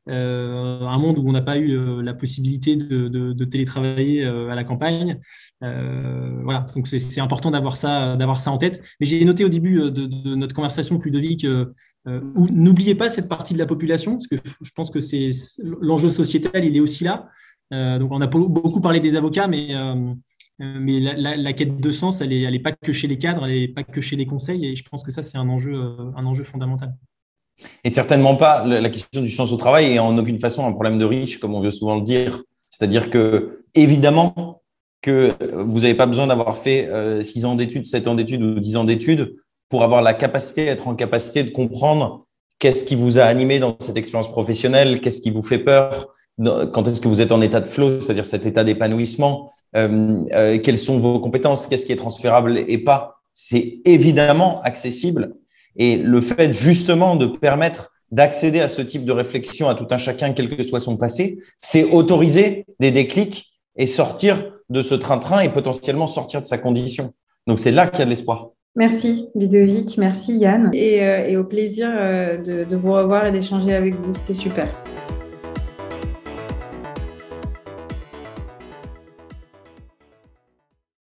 Covid, 0.06 0.14
un 0.14 0.98
monde 0.98 1.18
où 1.18 1.28
on 1.28 1.32
n'a 1.32 1.42
pas 1.42 1.58
eu 1.58 2.02
la 2.02 2.14
possibilité 2.14 2.76
de, 2.76 3.44
télétravailler 3.44 4.24
à 4.24 4.54
la 4.54 4.64
campagne. 4.64 5.20
voilà, 5.60 6.66
donc 6.74 6.86
c'est 6.86 7.20
important 7.20 7.50
d'avoir 7.50 7.76
ça, 7.76 8.16
d'avoir 8.16 8.40
ça 8.40 8.50
en 8.50 8.58
tête. 8.58 8.82
Mais 9.00 9.06
j'ai 9.06 9.24
noté 9.24 9.44
au 9.44 9.48
début 9.48 9.90
de, 9.90 10.34
notre 10.34 10.54
conversation 10.54 10.98
que 10.98 11.08
n'oubliez 12.06 12.94
pas 12.94 13.08
cette 13.08 13.28
partie 13.28 13.54
de 13.54 13.58
la 13.58 13.66
population, 13.66 14.12
parce 14.12 14.26
que 14.26 14.36
je 14.36 14.70
pense 14.74 14.90
que 14.90 15.00
c'est 15.00 15.30
l'enjeu 15.62 16.10
sociétal, 16.10 16.64
il 16.64 16.76
est 16.76 16.80
aussi 16.80 17.04
là. 17.04 17.28
donc 17.70 18.10
on 18.12 18.20
a 18.20 18.26
beaucoup 18.26 18.80
parlé 18.80 19.00
des 19.00 19.16
avocats, 19.16 19.48
mais 19.48 19.74
euh, 20.60 21.10
la, 21.16 21.52
quête 21.54 21.80
de 21.80 21.90
sens, 21.90 22.20
elle 22.20 22.30
n'est 22.30 22.42
est 22.42 22.58
pas 22.58 22.72
que 22.72 22.92
chez 22.92 23.08
les 23.08 23.16
cadres, 23.16 23.46
elle 23.46 23.60
n'est 23.60 23.68
pas 23.68 23.82
que 23.82 24.00
chez 24.00 24.16
les 24.16 24.26
conseils, 24.26 24.66
et 24.66 24.76
je 24.76 24.84
pense 24.88 25.02
que 25.02 25.10
ça, 25.10 25.22
c'est 25.22 25.38
euh, 25.38 25.40
un 25.40 26.26
enjeu 26.26 26.44
fondamental. 26.44 26.94
Et 27.84 27.90
certainement 27.90 28.36
pas 28.36 28.64
la 28.64 28.88
question 28.88 29.20
du 29.20 29.28
sens 29.28 29.52
au 29.52 29.56
travail 29.56 29.92
et 29.92 29.98
en 29.98 30.16
aucune 30.16 30.38
façon 30.38 30.66
un 30.66 30.72
problème 30.72 30.98
de 30.98 31.04
riche, 31.04 31.38
comme 31.38 31.54
on 31.54 31.60
veut 31.60 31.70
souvent 31.70 31.96
le 31.96 32.02
dire. 32.02 32.42
C'est-à-dire 32.70 33.10
que, 33.10 33.64
évidemment, 33.74 34.62
que 35.02 35.32
vous 35.54 35.80
n'avez 35.80 35.94
pas 35.94 36.06
besoin 36.06 36.26
d'avoir 36.26 36.56
fait 36.56 36.88
6 37.22 37.44
euh, 37.44 37.48
ans 37.48 37.54
d'études, 37.54 37.86
7 37.86 38.08
ans 38.08 38.14
d'études 38.14 38.42
ou 38.42 38.58
10 38.58 38.76
ans 38.76 38.84
d'études 38.84 39.34
pour 39.68 39.82
avoir 39.82 40.02
la 40.02 40.14
capacité, 40.14 40.66
être 40.66 40.88
en 40.88 40.94
capacité 40.94 41.42
de 41.42 41.50
comprendre 41.50 42.26
qu'est-ce 42.58 42.84
qui 42.84 42.94
vous 42.94 43.18
a 43.18 43.22
animé 43.22 43.58
dans 43.58 43.76
cette 43.80 43.96
expérience 43.96 44.30
professionnelle, 44.30 45.00
qu'est-ce 45.00 45.20
qui 45.20 45.30
vous 45.30 45.42
fait 45.42 45.58
peur, 45.58 46.08
quand 46.38 46.88
est-ce 46.88 47.00
que 47.00 47.08
vous 47.08 47.20
êtes 47.20 47.32
en 47.32 47.40
état 47.40 47.60
de 47.60 47.68
flow, 47.68 48.00
c'est-à-dire 48.00 48.26
cet 48.26 48.46
état 48.46 48.64
d'épanouissement, 48.64 49.50
euh, 49.76 50.24
euh, 50.32 50.58
quelles 50.58 50.78
sont 50.78 50.98
vos 50.98 51.18
compétences, 51.20 51.66
qu'est-ce 51.66 51.86
qui 51.86 51.92
est 51.92 51.96
transférable 51.96 52.58
et 52.58 52.78
pas. 52.78 53.20
C'est 53.32 53.80
évidemment 53.84 54.60
accessible. 54.62 55.34
Et 55.76 55.96
le 55.96 56.20
fait 56.20 56.52
justement 56.52 57.16
de 57.16 57.26
permettre 57.26 57.92
d'accéder 58.10 58.60
à 58.60 58.68
ce 58.68 58.82
type 58.82 59.04
de 59.04 59.12
réflexion 59.12 59.68
à 59.68 59.74
tout 59.74 59.86
un 59.90 59.98
chacun, 59.98 60.32
quel 60.32 60.54
que 60.54 60.62
soit 60.62 60.80
son 60.80 60.96
passé, 60.96 61.38
c'est 61.58 61.84
autoriser 61.84 62.66
des 62.80 62.90
déclics 62.90 63.52
et 63.76 63.86
sortir 63.86 64.52
de 64.68 64.82
ce 64.82 64.94
train-train 64.94 65.40
et 65.40 65.48
potentiellement 65.48 66.06
sortir 66.06 66.42
de 66.42 66.46
sa 66.46 66.58
condition. 66.58 67.12
Donc 67.46 67.58
c'est 67.58 67.70
là 67.70 67.86
qu'il 67.86 68.00
y 68.00 68.02
a 68.02 68.04
de 68.04 68.10
l'espoir. 68.10 68.50
Merci 68.76 69.28
Ludovic, 69.34 69.98
merci 69.98 70.36
Yann, 70.36 70.70
et, 70.72 71.02
euh, 71.02 71.40
au 71.40 71.44
plaisir 71.44 71.88
de 71.90 72.76
vous 72.76 72.92
revoir 72.92 73.26
et 73.26 73.32
d'échanger 73.32 73.74
avec 73.74 73.94
vous, 73.94 74.12
c'était 74.12 74.34
super. 74.34 74.68